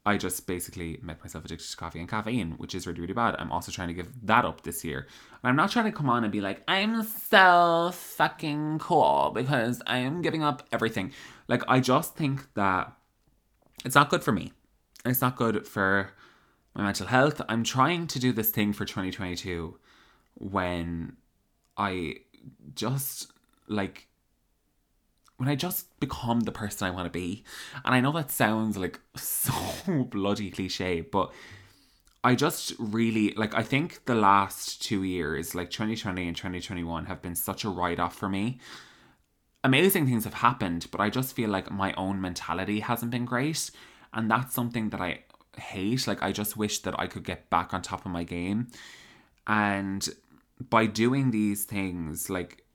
I 0.06 0.18
just 0.18 0.48
basically 0.48 1.00
made 1.03 1.20
myself 1.20 1.46
addicted 1.46 1.70
to 1.70 1.77
coffee 1.77 2.00
and 2.00 2.08
caffeine, 2.08 2.53
which 2.53 2.74
is 2.74 2.88
really, 2.88 3.01
really 3.01 3.13
bad. 3.13 3.36
I'm 3.38 3.51
also 3.51 3.72
trying 3.72 3.89
to 3.89 3.94
give 3.94 4.08
that 4.24 4.46
up 4.46 4.62
this 4.62 4.84
year. 4.86 5.08
And 5.44 5.50
I'm 5.50 5.56
not 5.56 5.72
trying 5.72 5.86
to 5.86 5.91
come 5.91 6.10
on 6.10 6.24
and 6.24 6.32
be 6.32 6.41
like, 6.41 6.63
I'm 6.68 7.03
so 7.03 7.91
fucking 7.94 8.79
cool 8.79 9.32
because 9.34 9.82
I 9.86 9.98
am 10.00 10.22
giving 10.22 10.44
up 10.44 10.68
everything. 10.72 11.12
Like, 11.48 11.63
I 11.68 11.79
just 11.79 12.15
think 12.15 12.53
that 12.53 12.94
it's 13.84 13.96
not 13.96 14.10
good 14.10 14.24
for 14.24 14.32
me. 14.32 14.53
It's 15.06 15.22
not 15.22 15.36
good 15.36 15.68
for 15.68 16.12
my 16.74 16.84
mental 16.84 17.08
health. 17.08 17.41
I'm 17.50 17.63
trying 17.63 18.08
to 18.08 18.20
do 18.20 18.32
this 18.32 18.51
thing 18.51 18.74
for 18.74 18.86
2022 18.86 19.77
when 20.36 21.18
I 21.77 22.15
just 22.74 23.32
like 23.69 24.07
when 25.38 25.47
I 25.47 25.55
just 25.55 25.97
become 26.01 26.41
the 26.41 26.51
person 26.51 26.85
I 26.85 26.91
want 26.91 27.05
to 27.05 27.09
be. 27.09 27.45
And 27.85 27.95
I 27.95 28.01
know 28.01 28.11
that 28.11 28.29
sounds 28.29 28.77
like 28.77 28.99
so 29.15 29.53
bloody 30.03 30.51
cliche, 30.51 31.01
but 31.01 31.31
I 32.23 32.35
just 32.35 32.73
really 32.77 33.33
like 33.35 33.55
I 33.55 33.63
think 33.63 34.05
the 34.05 34.15
last 34.15 34.83
2 34.83 35.03
years, 35.03 35.55
like 35.55 35.69
2020 35.69 36.27
and 36.27 36.35
2021 36.35 37.05
have 37.05 37.21
been 37.21 37.35
such 37.35 37.63
a 37.63 37.69
write 37.69 37.99
off 37.99 38.15
for 38.15 38.27
me. 38.27 38.59
Amazing 39.63 40.07
things 40.07 40.25
have 40.25 40.35
happened, 40.35 40.88
but 40.91 40.99
I 41.01 41.09
just 41.09 41.35
feel 41.35 41.49
like 41.49 41.71
my 41.71 41.93
own 41.93 42.19
mentality 42.19 42.81
hasn't 42.81 43.11
been 43.11 43.25
great, 43.25 43.71
and 44.13 44.29
that's 44.29 44.53
something 44.53 44.89
that 44.89 45.01
I 45.01 45.23
hate. 45.57 46.05
Like 46.07 46.21
I 46.21 46.33
just 46.33 46.57
wish 46.57 46.79
that 46.79 46.99
I 46.99 47.07
could 47.07 47.23
get 47.23 47.49
back 47.49 47.73
on 47.73 47.81
top 47.81 48.05
of 48.05 48.11
my 48.11 48.23
game. 48.23 48.67
And 49.47 50.07
by 50.69 50.85
doing 50.85 51.31
these 51.31 51.63
things, 51.63 52.29
like 52.29 52.65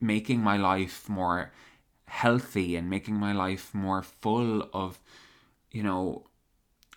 making 0.00 0.40
my 0.40 0.56
life 0.56 1.08
more 1.08 1.52
healthy 2.06 2.76
and 2.76 2.88
making 2.88 3.16
my 3.16 3.32
life 3.32 3.74
more 3.74 4.02
full 4.02 4.68
of, 4.72 5.00
you 5.70 5.82
know, 5.82 6.26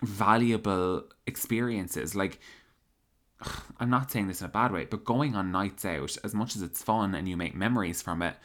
valuable 0.02 1.04
experiences. 1.26 2.14
Like, 2.14 2.38
I'm 3.80 3.90
not 3.90 4.10
saying 4.10 4.28
this 4.28 4.40
in 4.40 4.46
a 4.46 4.50
bad 4.50 4.72
way, 4.72 4.84
but 4.84 5.04
going 5.04 5.34
on 5.34 5.52
nights 5.52 5.84
out, 5.84 6.16
as 6.24 6.34
much 6.34 6.56
as 6.56 6.62
it's 6.62 6.82
fun 6.82 7.14
and 7.14 7.28
you 7.28 7.36
make 7.36 7.54
memories 7.54 8.02
from 8.02 8.22
it, 8.22 8.36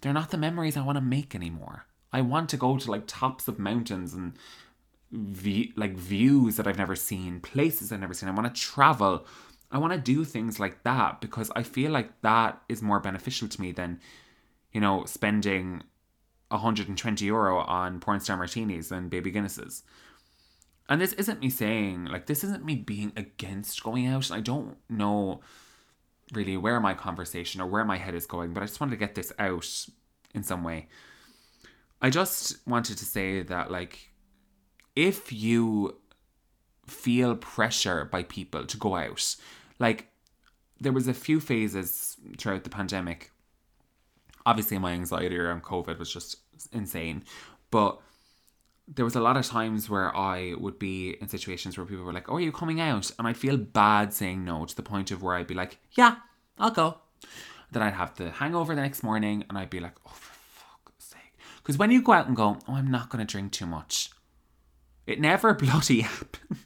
they're 0.00 0.12
not 0.12 0.30
the 0.30 0.38
memories 0.38 0.76
I 0.76 0.82
want 0.82 0.96
to 0.96 1.02
make 1.02 1.34
anymore. 1.34 1.86
I 2.12 2.20
want 2.20 2.50
to 2.50 2.56
go 2.56 2.76
to 2.76 2.90
like 2.90 3.04
tops 3.06 3.48
of 3.48 3.58
mountains 3.58 4.12
and 4.12 4.34
like 5.76 5.94
views 5.94 6.56
that 6.56 6.66
I've 6.66 6.78
never 6.78 6.96
seen, 6.96 7.40
places 7.40 7.92
I've 7.92 8.00
never 8.00 8.14
seen. 8.14 8.28
I 8.28 8.32
want 8.32 8.52
to 8.52 8.60
travel. 8.60 9.26
I 9.72 9.78
want 9.78 9.94
to 9.94 9.98
do 9.98 10.24
things 10.24 10.60
like 10.60 10.84
that 10.84 11.20
because 11.20 11.50
I 11.56 11.62
feel 11.62 11.90
like 11.90 12.20
that 12.20 12.62
is 12.68 12.82
more 12.82 13.00
beneficial 13.00 13.48
to 13.48 13.60
me 13.60 13.72
than, 13.72 14.00
you 14.70 14.80
know, 14.80 15.04
spending 15.06 15.82
120 16.48 17.24
euro 17.24 17.58
on 17.60 17.98
porn 17.98 18.20
star 18.20 18.36
martinis 18.36 18.92
and 18.92 19.08
baby 19.08 19.32
Guinnesses. 19.32 19.82
And 20.88 21.00
this 21.00 21.14
isn't 21.14 21.40
me 21.40 21.48
saying, 21.48 22.04
like, 22.04 22.26
this 22.26 22.44
isn't 22.44 22.66
me 22.66 22.74
being 22.74 23.12
against 23.16 23.82
going 23.82 24.06
out. 24.06 24.30
I 24.30 24.40
don't 24.40 24.76
know 24.90 25.40
really 26.34 26.56
where 26.58 26.80
my 26.80 26.92
conversation 26.92 27.60
or 27.60 27.66
where 27.66 27.84
my 27.84 27.96
head 27.96 28.14
is 28.14 28.26
going, 28.26 28.52
but 28.52 28.62
I 28.62 28.66
just 28.66 28.80
wanted 28.80 28.92
to 28.92 28.96
get 28.98 29.14
this 29.14 29.32
out 29.38 29.86
in 30.34 30.42
some 30.42 30.62
way. 30.62 30.88
I 32.02 32.10
just 32.10 32.66
wanted 32.66 32.98
to 32.98 33.04
say 33.06 33.42
that, 33.42 33.70
like, 33.70 34.10
if 34.94 35.32
you 35.32 35.96
feel 36.86 37.36
pressure 37.36 38.04
by 38.04 38.24
people 38.24 38.66
to 38.66 38.76
go 38.76 38.96
out, 38.96 39.36
like, 39.78 40.08
there 40.80 40.92
was 40.92 41.08
a 41.08 41.14
few 41.14 41.40
phases 41.40 42.16
throughout 42.38 42.64
the 42.64 42.70
pandemic 42.70 43.30
obviously 44.44 44.78
my 44.78 44.92
anxiety 44.92 45.38
around 45.38 45.62
COVID 45.62 45.98
was 45.98 46.12
just 46.12 46.36
insane. 46.72 47.24
But 47.70 47.98
there 48.88 49.04
was 49.04 49.16
a 49.16 49.20
lot 49.20 49.36
of 49.36 49.46
times 49.46 49.88
where 49.88 50.14
I 50.16 50.54
would 50.58 50.78
be 50.78 51.16
in 51.20 51.28
situations 51.28 51.78
where 51.78 51.86
people 51.86 52.04
were 52.04 52.12
like, 52.12 52.28
Oh, 52.28 52.36
are 52.36 52.40
you 52.40 52.52
coming 52.52 52.80
out? 52.80 53.10
And 53.18 53.26
I'd 53.26 53.36
feel 53.36 53.56
bad 53.56 54.12
saying 54.12 54.44
no 54.44 54.64
to 54.64 54.76
the 54.76 54.82
point 54.82 55.10
of 55.10 55.22
where 55.22 55.36
I'd 55.36 55.46
be 55.46 55.54
like, 55.54 55.78
Yeah, 55.92 56.16
I'll 56.58 56.70
go. 56.70 56.98
Then 57.70 57.82
I'd 57.82 57.94
have 57.94 58.16
the 58.16 58.30
hangover 58.30 58.74
the 58.74 58.82
next 58.82 59.02
morning 59.02 59.44
and 59.48 59.56
I'd 59.56 59.70
be 59.70 59.80
like, 59.80 59.94
Oh, 60.06 60.10
for 60.10 60.34
fuck's 60.34 61.06
sake. 61.06 61.38
Because 61.58 61.78
when 61.78 61.90
you 61.90 62.02
go 62.02 62.12
out 62.12 62.26
and 62.26 62.36
go, 62.36 62.58
Oh, 62.68 62.74
I'm 62.74 62.90
not 62.90 63.08
going 63.08 63.24
to 63.24 63.30
drink 63.30 63.52
too 63.52 63.66
much, 63.66 64.10
it 65.06 65.20
never 65.20 65.54
bloody 65.54 66.00
happens. 66.02 66.61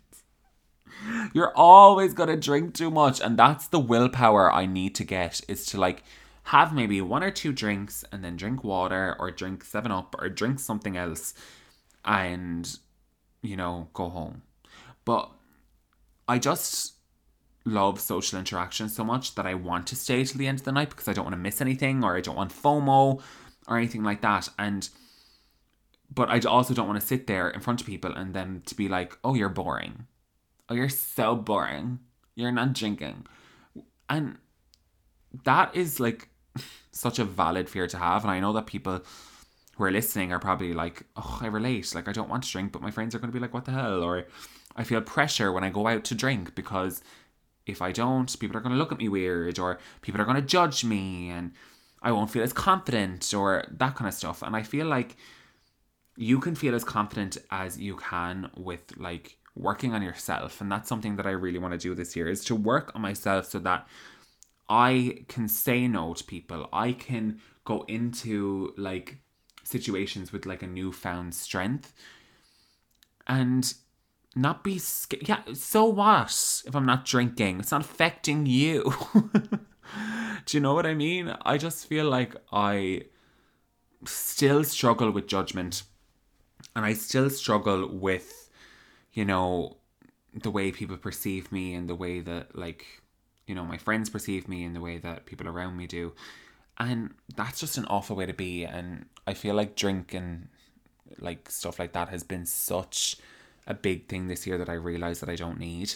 You're 1.32 1.56
always 1.56 2.14
going 2.14 2.28
to 2.28 2.36
drink 2.36 2.74
too 2.74 2.90
much. 2.90 3.20
And 3.20 3.38
that's 3.38 3.68
the 3.68 3.78
willpower 3.78 4.52
I 4.52 4.66
need 4.66 4.94
to 4.96 5.04
get 5.04 5.40
is 5.48 5.66
to 5.66 5.78
like, 5.78 6.02
have 6.46 6.72
maybe 6.72 7.00
one 7.00 7.24
or 7.24 7.30
two 7.32 7.52
drinks 7.52 8.04
and 8.12 8.22
then 8.22 8.36
drink 8.36 8.62
water 8.62 9.16
or 9.18 9.32
drink 9.32 9.64
7 9.64 9.90
Up 9.90 10.14
or 10.20 10.28
drink 10.28 10.60
something 10.60 10.96
else 10.96 11.34
and, 12.04 12.78
you 13.42 13.56
know, 13.56 13.88
go 13.94 14.08
home. 14.08 14.42
But 15.04 15.28
I 16.28 16.38
just 16.38 16.94
love 17.64 18.00
social 18.00 18.38
interaction 18.38 18.88
so 18.88 19.02
much 19.02 19.34
that 19.34 19.44
I 19.44 19.54
want 19.54 19.88
to 19.88 19.96
stay 19.96 20.22
till 20.24 20.38
the 20.38 20.46
end 20.46 20.60
of 20.60 20.64
the 20.64 20.70
night 20.70 20.90
because 20.90 21.08
I 21.08 21.12
don't 21.12 21.24
want 21.24 21.34
to 21.34 21.40
miss 21.40 21.60
anything 21.60 22.04
or 22.04 22.16
I 22.16 22.20
don't 22.20 22.36
want 22.36 22.52
FOMO 22.52 23.20
or 23.66 23.76
anything 23.76 24.04
like 24.04 24.20
that. 24.20 24.48
And 24.56 24.88
but 26.14 26.30
I 26.30 26.38
also 26.48 26.72
don't 26.72 26.86
want 26.86 27.00
to 27.00 27.06
sit 27.06 27.26
there 27.26 27.50
in 27.50 27.60
front 27.60 27.80
of 27.80 27.86
people 27.88 28.12
and 28.12 28.32
then 28.32 28.62
to 28.66 28.76
be 28.76 28.88
like, 28.88 29.18
oh, 29.24 29.34
you're 29.34 29.48
boring. 29.48 30.06
Oh, 30.68 30.74
you're 30.74 30.88
so 30.88 31.36
boring. 31.36 32.00
You're 32.34 32.52
not 32.52 32.72
drinking. 32.72 33.26
And 34.08 34.38
that 35.44 35.74
is 35.74 36.00
like 36.00 36.28
such 36.92 37.18
a 37.18 37.24
valid 37.24 37.68
fear 37.68 37.86
to 37.86 37.98
have. 37.98 38.22
And 38.22 38.30
I 38.30 38.40
know 38.40 38.52
that 38.52 38.66
people 38.66 39.02
who 39.76 39.84
are 39.84 39.90
listening 39.90 40.32
are 40.32 40.38
probably 40.38 40.72
like, 40.72 41.04
oh, 41.16 41.38
I 41.40 41.46
relate. 41.46 41.94
Like, 41.94 42.08
I 42.08 42.12
don't 42.12 42.30
want 42.30 42.44
to 42.44 42.50
drink, 42.50 42.72
but 42.72 42.82
my 42.82 42.90
friends 42.90 43.14
are 43.14 43.18
going 43.18 43.30
to 43.30 43.34
be 43.34 43.40
like, 43.40 43.52
what 43.52 43.66
the 43.66 43.72
hell? 43.72 44.02
Or 44.02 44.26
I 44.74 44.84
feel 44.84 45.00
pressure 45.00 45.52
when 45.52 45.64
I 45.64 45.70
go 45.70 45.86
out 45.86 46.04
to 46.04 46.14
drink 46.14 46.54
because 46.54 47.02
if 47.66 47.82
I 47.82 47.92
don't, 47.92 48.38
people 48.38 48.56
are 48.56 48.60
going 48.60 48.72
to 48.72 48.78
look 48.78 48.92
at 48.92 48.98
me 48.98 49.08
weird 49.08 49.58
or 49.58 49.78
people 50.00 50.20
are 50.20 50.24
going 50.24 50.36
to 50.36 50.42
judge 50.42 50.84
me 50.84 51.30
and 51.30 51.52
I 52.02 52.12
won't 52.12 52.30
feel 52.30 52.42
as 52.42 52.52
confident 52.52 53.34
or 53.34 53.64
that 53.70 53.96
kind 53.96 54.08
of 54.08 54.14
stuff. 54.14 54.42
And 54.42 54.54
I 54.54 54.62
feel 54.62 54.86
like 54.86 55.16
you 56.16 56.38
can 56.38 56.54
feel 56.54 56.74
as 56.74 56.84
confident 56.84 57.36
as 57.50 57.78
you 57.78 57.96
can 57.96 58.50
with 58.56 58.96
like 58.96 59.36
working 59.56 59.94
on 59.94 60.02
yourself. 60.02 60.60
And 60.60 60.70
that's 60.70 60.88
something 60.88 61.16
that 61.16 61.26
I 61.26 61.30
really 61.30 61.58
want 61.58 61.72
to 61.72 61.78
do 61.78 61.94
this 61.94 62.14
year 62.14 62.28
is 62.28 62.44
to 62.44 62.54
work 62.54 62.92
on 62.94 63.02
myself 63.02 63.46
so 63.46 63.58
that 63.60 63.88
I 64.68 65.24
can 65.28 65.48
say 65.48 65.88
no 65.88 66.14
to 66.14 66.22
people. 66.22 66.68
I 66.72 66.92
can 66.92 67.40
go 67.64 67.84
into 67.88 68.74
like 68.76 69.18
situations 69.64 70.32
with 70.32 70.46
like 70.46 70.62
a 70.62 70.66
newfound 70.66 71.34
strength 71.34 71.92
and 73.26 73.74
not 74.34 74.62
be 74.62 74.78
scared. 74.78 75.28
Yeah, 75.28 75.40
so 75.54 75.84
what 75.86 76.62
if 76.66 76.76
I'm 76.76 76.86
not 76.86 77.04
drinking? 77.04 77.60
It's 77.60 77.72
not 77.72 77.80
affecting 77.80 78.46
you. 78.46 78.92
Do 80.46 80.56
you 80.56 80.60
know 80.60 80.74
what 80.74 80.86
I 80.86 80.94
mean? 80.94 81.34
I 81.42 81.58
just 81.58 81.88
feel 81.88 82.08
like 82.08 82.36
I 82.52 83.02
still 84.04 84.62
struggle 84.62 85.10
with 85.10 85.26
judgment 85.26 85.82
and 86.74 86.84
I 86.84 86.92
still 86.92 87.30
struggle 87.30 87.88
with, 87.88 88.45
you 89.16 89.24
know, 89.24 89.78
the 90.34 90.50
way 90.50 90.70
people 90.70 90.98
perceive 90.98 91.50
me 91.50 91.74
and 91.74 91.88
the 91.88 91.94
way 91.94 92.20
that 92.20 92.54
like 92.54 92.84
you 93.46 93.54
know 93.54 93.64
my 93.64 93.78
friends 93.78 94.10
perceive 94.10 94.46
me 94.46 94.62
and 94.62 94.76
the 94.76 94.80
way 94.80 94.98
that 94.98 95.26
people 95.26 95.48
around 95.48 95.76
me 95.76 95.86
do. 95.88 96.12
And 96.78 97.14
that's 97.34 97.58
just 97.58 97.78
an 97.78 97.86
awful 97.86 98.14
way 98.14 98.26
to 98.26 98.34
be. 98.34 98.64
And 98.64 99.06
i 99.26 99.34
feel 99.34 99.54
like 99.54 99.74
drink 99.74 100.14
and 100.14 100.48
like 101.18 101.50
stuff 101.50 101.78
like 101.78 101.92
that 101.94 102.10
has 102.10 102.22
been 102.22 102.44
such 102.44 103.16
a 103.66 103.74
big 103.74 104.06
thing 104.08 104.28
this 104.28 104.46
year 104.46 104.58
that 104.58 104.68
i 104.68 104.74
realize 104.74 105.20
that 105.20 105.30
i 105.30 105.34
don't 105.34 105.58
need. 105.58 105.94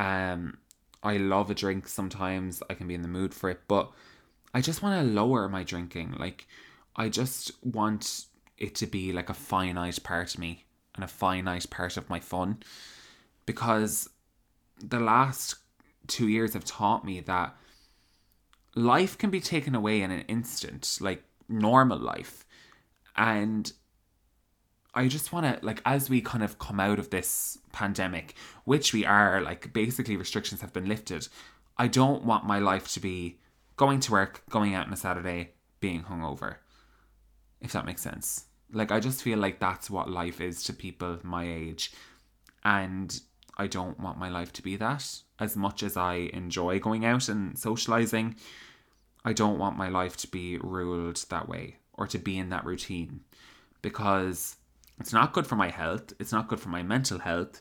Um 0.00 0.56
i 1.02 1.18
love 1.18 1.50
a 1.50 1.54
drink 1.54 1.86
sometimes. 1.86 2.62
I 2.70 2.74
can 2.74 2.88
be 2.88 2.94
in 2.94 3.02
the 3.02 3.08
mood 3.18 3.34
for 3.34 3.50
it 3.50 3.60
but 3.68 3.92
i 4.54 4.62
just 4.62 4.82
want 4.82 4.98
to 4.98 5.12
lower 5.12 5.50
my 5.50 5.64
drinking. 5.64 6.14
Like 6.18 6.46
i 6.96 7.10
just 7.10 7.52
want 7.62 8.24
it 8.56 8.74
to 8.76 8.86
be 8.86 9.12
like 9.12 9.28
a 9.28 9.34
finite 9.34 10.02
part 10.02 10.32
of 10.34 10.40
me 10.40 10.63
and 10.94 11.04
a 11.04 11.08
finite 11.08 11.68
part 11.70 11.96
of 11.96 12.08
my 12.08 12.20
fun 12.20 12.58
because 13.46 14.08
the 14.78 15.00
last 15.00 15.56
two 16.06 16.28
years 16.28 16.54
have 16.54 16.64
taught 16.64 17.04
me 17.04 17.20
that 17.20 17.56
life 18.74 19.16
can 19.16 19.30
be 19.30 19.40
taken 19.40 19.74
away 19.74 20.02
in 20.02 20.10
an 20.10 20.22
instant, 20.22 20.98
like 21.00 21.22
normal 21.48 21.98
life. 21.98 22.44
And 23.16 23.72
I 24.94 25.08
just 25.08 25.32
want 25.32 25.46
to, 25.46 25.64
like, 25.64 25.80
as 25.84 26.10
we 26.10 26.20
kind 26.20 26.44
of 26.44 26.58
come 26.58 26.80
out 26.80 26.98
of 26.98 27.10
this 27.10 27.58
pandemic, 27.72 28.34
which 28.64 28.92
we 28.92 29.04
are, 29.04 29.40
like, 29.40 29.72
basically 29.72 30.16
restrictions 30.16 30.60
have 30.60 30.72
been 30.72 30.86
lifted, 30.86 31.28
I 31.76 31.88
don't 31.88 32.24
want 32.24 32.46
my 32.46 32.58
life 32.58 32.88
to 32.92 33.00
be 33.00 33.38
going 33.76 34.00
to 34.00 34.12
work, 34.12 34.42
going 34.50 34.74
out 34.74 34.86
on 34.86 34.92
a 34.92 34.96
Saturday, 34.96 35.54
being 35.80 36.04
hungover. 36.04 36.56
If 37.60 37.72
that 37.72 37.86
makes 37.86 38.02
sense. 38.02 38.44
Like, 38.72 38.90
I 38.90 39.00
just 39.00 39.22
feel 39.22 39.38
like 39.38 39.60
that's 39.60 39.90
what 39.90 40.10
life 40.10 40.40
is 40.40 40.62
to 40.64 40.72
people 40.72 41.18
my 41.22 41.48
age. 41.48 41.92
And 42.64 43.20
I 43.56 43.66
don't 43.66 44.00
want 44.00 44.18
my 44.18 44.28
life 44.28 44.52
to 44.54 44.62
be 44.62 44.76
that. 44.76 45.06
As 45.38 45.56
much 45.56 45.82
as 45.82 45.96
I 45.96 46.30
enjoy 46.32 46.78
going 46.78 47.04
out 47.04 47.28
and 47.28 47.58
socializing, 47.58 48.36
I 49.24 49.32
don't 49.32 49.58
want 49.58 49.76
my 49.76 49.88
life 49.88 50.16
to 50.18 50.28
be 50.28 50.58
ruled 50.58 51.24
that 51.30 51.48
way 51.48 51.76
or 51.92 52.06
to 52.08 52.18
be 52.18 52.38
in 52.38 52.50
that 52.50 52.64
routine 52.64 53.20
because 53.82 54.56
it's 54.98 55.12
not 55.12 55.32
good 55.32 55.46
for 55.46 55.56
my 55.56 55.70
health, 55.70 56.12
it's 56.18 56.32
not 56.32 56.48
good 56.48 56.60
for 56.60 56.68
my 56.68 56.82
mental 56.82 57.18
health, 57.18 57.60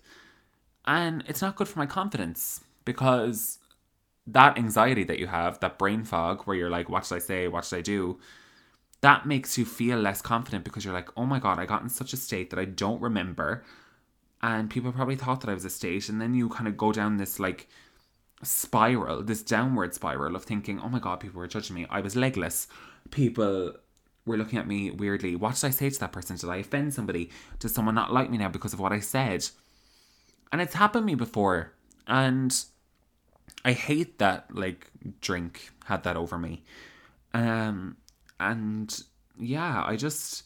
and 0.85 1.23
it's 1.27 1.41
not 1.41 1.55
good 1.55 1.67
for 1.67 1.79
my 1.79 1.85
confidence 1.85 2.61
because 2.85 3.59
that 4.27 4.57
anxiety 4.57 5.03
that 5.03 5.19
you 5.19 5.27
have, 5.27 5.59
that 5.59 5.77
brain 5.77 6.03
fog 6.03 6.43
where 6.43 6.55
you're 6.55 6.69
like, 6.69 6.89
what 6.89 7.05
should 7.05 7.15
I 7.15 7.19
say? 7.19 7.47
What 7.47 7.65
should 7.65 7.79
I 7.79 7.81
do? 7.81 8.19
That 9.03 9.25
makes 9.25 9.57
you 9.57 9.65
feel 9.65 9.97
less 9.99 10.21
confident 10.21 10.63
because 10.63 10.85
you're 10.85 10.93
like, 10.93 11.09
oh 11.17 11.25
my 11.25 11.37
God, 11.37 11.59
I 11.59 11.65
got 11.65 11.81
in 11.81 11.89
such 11.89 12.13
a 12.13 12.17
state 12.17 12.49
that 12.51 12.59
I 12.59 12.63
don't 12.63 13.01
remember. 13.01 13.65
And 14.41 14.69
people 14.69 14.93
probably 14.93 15.17
thought 15.17 15.41
that 15.41 15.49
I 15.49 15.53
was 15.53 15.65
a 15.65 15.69
state. 15.69 16.07
And 16.07 16.21
then 16.21 16.33
you 16.33 16.47
kind 16.47 16.69
of 16.69 16.77
go 16.77 16.93
down 16.93 17.17
this 17.17 17.37
like 17.37 17.67
spiral, 18.43 19.21
this 19.21 19.43
downward 19.43 19.93
spiral 19.93 20.37
of 20.37 20.45
thinking, 20.45 20.79
oh 20.79 20.87
my 20.87 20.99
God, 20.99 21.19
people 21.19 21.39
were 21.39 21.49
judging 21.49 21.75
me. 21.75 21.85
I 21.89 21.99
was 21.99 22.15
legless. 22.15 22.69
People 23.11 23.73
were 24.25 24.37
looking 24.37 24.57
at 24.57 24.67
me 24.67 24.89
weirdly. 24.89 25.35
What 25.35 25.55
did 25.55 25.65
I 25.65 25.71
say 25.71 25.89
to 25.89 25.99
that 25.99 26.13
person? 26.13 26.37
Did 26.37 26.49
I 26.49 26.57
offend 26.57 26.93
somebody? 26.93 27.29
Does 27.59 27.73
someone 27.75 27.95
not 27.95 28.13
like 28.13 28.29
me 28.29 28.37
now 28.37 28.47
because 28.47 28.71
of 28.71 28.79
what 28.79 28.93
I 28.93 29.01
said? 29.01 29.49
And 30.53 30.61
it's 30.61 30.75
happened 30.75 31.03
to 31.03 31.07
me 31.07 31.15
before. 31.15 31.73
And 32.07 32.55
I 33.65 33.73
hate 33.73 34.19
that 34.19 34.55
like 34.55 34.91
drink 35.19 35.71
had 35.87 36.03
that 36.03 36.15
over 36.15 36.37
me. 36.37 36.63
Um 37.33 37.97
and 38.51 39.03
yeah, 39.37 39.83
I 39.85 39.95
just 39.95 40.43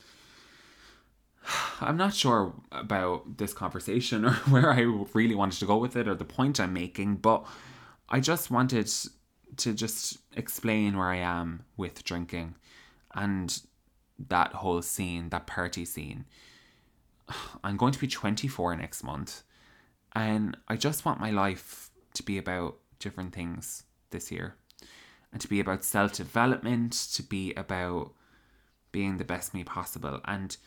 I'm 1.81 1.97
not 1.97 2.13
sure 2.13 2.53
about 2.71 3.37
this 3.37 3.53
conversation 3.53 4.25
or 4.25 4.33
where 4.49 4.71
I 4.71 4.81
really 5.13 5.35
wanted 5.35 5.59
to 5.59 5.65
go 5.65 5.77
with 5.77 5.95
it 5.95 6.07
or 6.07 6.15
the 6.15 6.25
point 6.25 6.59
I'm 6.59 6.73
making, 6.73 7.17
but 7.17 7.45
I 8.09 8.19
just 8.19 8.51
wanted 8.51 8.91
to 9.57 9.73
just 9.73 10.17
explain 10.35 10.97
where 10.97 11.07
I 11.07 11.17
am 11.17 11.63
with 11.77 12.03
drinking 12.03 12.55
and 13.15 13.61
that 14.29 14.53
whole 14.53 14.81
scene, 14.81 15.29
that 15.29 15.47
party 15.47 15.85
scene. 15.85 16.25
I'm 17.63 17.77
going 17.77 17.93
to 17.93 17.99
be 17.99 18.07
24 18.07 18.75
next 18.75 19.03
month, 19.03 19.43
and 20.13 20.57
I 20.67 20.75
just 20.75 21.05
want 21.05 21.19
my 21.19 21.31
life 21.31 21.89
to 22.13 22.23
be 22.23 22.37
about 22.37 22.77
different 22.99 23.33
things 23.33 23.83
this 24.09 24.31
year 24.31 24.55
and 25.31 25.41
to 25.41 25.47
be 25.47 25.59
about 25.59 25.83
self 25.83 26.13
development, 26.13 26.93
to 27.13 27.23
be 27.23 27.53
about 27.53 28.13
being 28.91 29.17
the 29.17 29.25
best 29.25 29.53
me 29.53 29.63
possible. 29.63 30.21
And 30.25 30.57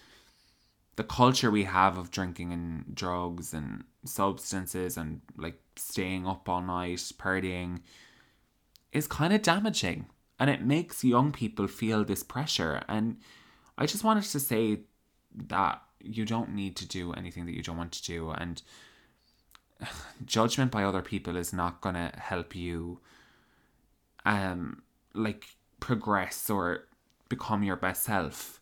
the 0.96 1.04
culture 1.04 1.50
we 1.50 1.64
have 1.64 1.96
of 1.96 2.10
drinking 2.10 2.52
and 2.52 2.94
drugs 2.94 3.54
and 3.54 3.84
substances 4.04 4.96
and 4.96 5.20
like 5.36 5.58
staying 5.76 6.26
up 6.26 6.48
all 6.48 6.60
night, 6.60 6.98
partying 7.18 7.80
is 8.92 9.06
kind 9.06 9.32
of 9.32 9.42
damaging. 9.42 10.06
And 10.38 10.50
it 10.50 10.62
makes 10.62 11.04
young 11.04 11.32
people 11.32 11.66
feel 11.66 12.04
this 12.04 12.22
pressure. 12.22 12.82
And 12.88 13.18
i 13.76 13.86
just 13.86 14.04
wanted 14.04 14.24
to 14.24 14.40
say 14.40 14.80
that 15.34 15.82
you 16.02 16.24
don't 16.24 16.54
need 16.54 16.76
to 16.76 16.88
do 16.88 17.12
anything 17.12 17.46
that 17.46 17.54
you 17.54 17.62
don't 17.62 17.76
want 17.76 17.92
to 17.92 18.02
do. 18.02 18.30
And 18.30 18.62
judgment 20.24 20.70
by 20.70 20.84
other 20.84 21.02
people 21.02 21.36
is 21.36 21.52
not 21.52 21.80
going 21.80 21.94
to 21.94 22.12
help 22.16 22.54
you 22.54 23.00
um 24.24 24.82
like 25.14 25.46
progress 25.80 26.50
or 26.50 26.86
become 27.28 27.62
your 27.62 27.76
best 27.76 28.04
self 28.04 28.60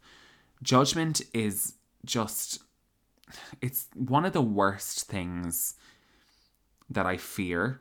judgment 0.62 1.20
is 1.32 1.74
just 2.04 2.60
it's 3.60 3.88
one 3.94 4.24
of 4.24 4.32
the 4.32 4.42
worst 4.42 5.08
things 5.08 5.74
that 6.88 7.06
i 7.06 7.16
fear 7.16 7.80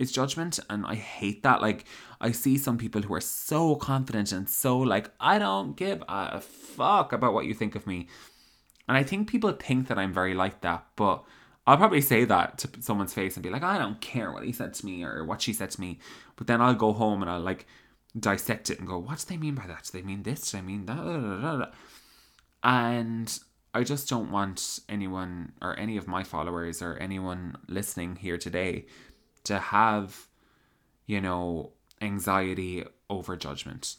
is 0.00 0.10
judgment 0.10 0.58
and 0.70 0.84
I 0.86 0.94
hate 0.94 1.42
that. 1.42 1.60
Like 1.60 1.84
I 2.20 2.32
see 2.32 2.56
some 2.56 2.78
people 2.78 3.02
who 3.02 3.14
are 3.14 3.20
so 3.20 3.76
confident 3.76 4.32
and 4.32 4.48
so 4.48 4.78
like 4.78 5.10
I 5.20 5.38
don't 5.38 5.76
give 5.76 6.02
a 6.08 6.40
fuck 6.40 7.12
about 7.12 7.34
what 7.34 7.44
you 7.44 7.54
think 7.54 7.74
of 7.76 7.86
me. 7.86 8.08
And 8.88 8.96
I 8.96 9.02
think 9.04 9.28
people 9.28 9.52
think 9.52 9.86
that 9.88 9.98
I'm 9.98 10.12
very 10.12 10.34
like 10.34 10.62
that, 10.62 10.86
but 10.96 11.22
I'll 11.66 11.76
probably 11.76 12.00
say 12.00 12.24
that 12.24 12.58
to 12.58 12.68
someone's 12.80 13.14
face 13.14 13.36
and 13.36 13.42
be 13.42 13.50
like, 13.50 13.62
I 13.62 13.78
don't 13.78 14.00
care 14.00 14.32
what 14.32 14.44
he 14.44 14.52
said 14.52 14.74
to 14.74 14.86
me 14.86 15.04
or 15.04 15.24
what 15.24 15.42
she 15.42 15.52
said 15.52 15.70
to 15.72 15.80
me. 15.80 15.98
But 16.36 16.46
then 16.46 16.60
I'll 16.60 16.74
go 16.74 16.92
home 16.92 17.22
and 17.22 17.30
I'll 17.30 17.40
like 17.40 17.66
dissect 18.18 18.70
it 18.70 18.78
and 18.78 18.88
go, 18.88 18.98
what 18.98 19.18
do 19.18 19.24
they 19.28 19.36
mean 19.36 19.54
by 19.54 19.66
that? 19.66 19.84
Do 19.84 19.98
they 19.98 20.04
mean 20.04 20.22
this? 20.22 20.50
Do 20.50 20.56
they 20.56 20.62
mean 20.62 20.86
that? 20.86 21.72
And 22.62 23.38
I 23.72 23.84
just 23.84 24.08
don't 24.08 24.32
want 24.32 24.80
anyone 24.88 25.52
or 25.62 25.78
any 25.78 25.96
of 25.96 26.08
my 26.08 26.24
followers 26.24 26.82
or 26.82 26.96
anyone 26.96 27.56
listening 27.68 28.16
here 28.16 28.36
today 28.36 28.86
to 29.44 29.58
have, 29.58 30.26
you 31.06 31.20
know, 31.20 31.72
anxiety 32.00 32.84
over 33.08 33.36
judgment. 33.36 33.96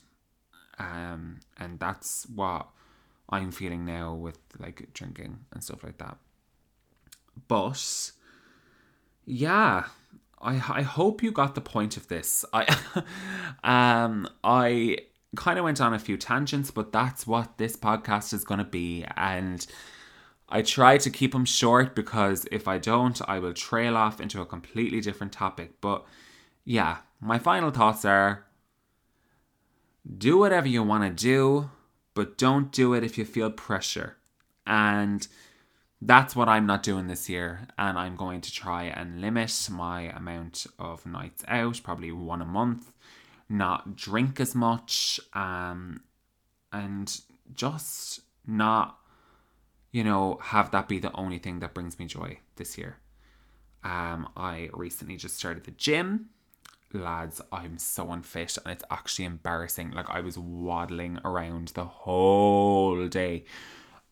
Um, 0.78 1.40
and 1.58 1.80
that's 1.80 2.26
what 2.36 2.68
I'm 3.30 3.52
feeling 3.52 3.86
now 3.86 4.14
with 4.14 4.40
like 4.60 4.90
drinking 4.94 5.46
and 5.54 5.64
stuff 5.64 5.84
like 5.84 6.00
that. 6.00 6.18
But 7.48 8.12
yeah, 9.26 9.86
I 10.42 10.54
I 10.54 10.82
hope 10.82 11.24
you 11.24 11.32
got 11.32 11.56
the 11.56 11.62
point 11.62 11.98
of 11.98 12.08
this. 12.08 12.46
I 12.54 12.64
um 13.64 14.28
I 14.44 14.98
kind 15.36 15.58
of 15.58 15.64
went 15.66 15.80
on 15.80 15.94
a 15.94 16.00
few 16.00 16.18
tangents, 16.18 16.72
but 16.72 16.92
that's 16.92 17.26
what 17.26 17.58
this 17.58 17.78
podcast 17.78 18.34
is 18.34 18.44
going 18.44 18.58
to 18.58 18.66
be 18.66 19.06
and 19.16 19.66
I 20.52 20.62
try 20.62 20.98
to 20.98 21.10
keep 21.10 21.32
them 21.32 21.46
short 21.46 21.96
because 21.96 22.46
if 22.52 22.68
I 22.68 22.78
don't, 22.78 23.20
I 23.28 23.40
will 23.40 23.54
trail 23.54 23.96
off 23.96 24.20
into 24.20 24.42
a 24.42 24.46
completely 24.46 25.00
different 25.00 25.32
topic. 25.32 25.80
But 25.80 26.04
yeah, 26.66 26.98
my 27.22 27.40
final 27.40 27.72
thoughts 27.72 28.04
are 28.04 28.46
do 30.18 30.38
whatever 30.38 30.68
you 30.68 30.84
want 30.84 31.04
to 31.04 31.24
do, 31.24 31.70
but 32.14 32.38
don't 32.38 32.72
do 32.72 32.94
it 32.94 33.04
if 33.04 33.18
you 33.18 33.24
feel 33.24 33.50
pressure. 33.50 34.18
And 34.68 35.26
that's 36.02 36.36
what 36.36 36.50
I'm 36.50 36.66
not 36.66 36.84
doing 36.84 37.08
this 37.08 37.30
year. 37.30 37.68
And 37.78 37.98
I'm 37.98 38.16
going 38.16 38.42
to 38.42 38.52
try 38.52 38.84
and 38.84 39.22
limit 39.22 39.70
my 39.72 40.04
amount 40.04 40.66
of 40.80 41.06
nights 41.06 41.44
out, 41.48 41.80
probably 41.84 42.12
one 42.12 42.42
a 42.42 42.46
month, 42.46 42.92
not 43.48 43.96
drink 43.96 44.40
as 44.40 44.56
much, 44.56 45.20
um, 45.34 46.02
and 46.72 47.22
just 47.54 48.22
not 48.48 48.98
you 49.92 50.04
know, 50.04 50.40
have 50.42 50.72
that 50.72 50.88
be 50.88 51.00
the 51.00 51.14
only 51.16 51.38
thing 51.38 51.60
that 51.60 51.74
brings 51.74 52.00
me 52.00 52.06
joy 52.06 52.40
this 52.56 52.78
year. 52.78 52.98
Um, 53.84 54.30
I 54.38 54.70
recently 54.74 55.18
just 55.18 55.36
started 55.38 55.66
the 55.66 55.72
gym. 55.72 56.30
Lads, 56.94 57.42
I'm 57.52 57.78
so 57.78 58.12
unfit 58.12 58.58
and 58.64 58.74
it's 58.74 58.84
actually 58.90 59.26
embarrassing. 59.26 59.92
Like 59.92 60.10
I 60.10 60.22
was 60.22 60.38
waddling 60.38 61.20
around 61.24 61.70
the 61.70 61.86
whole 61.86 63.08
day 63.08 63.46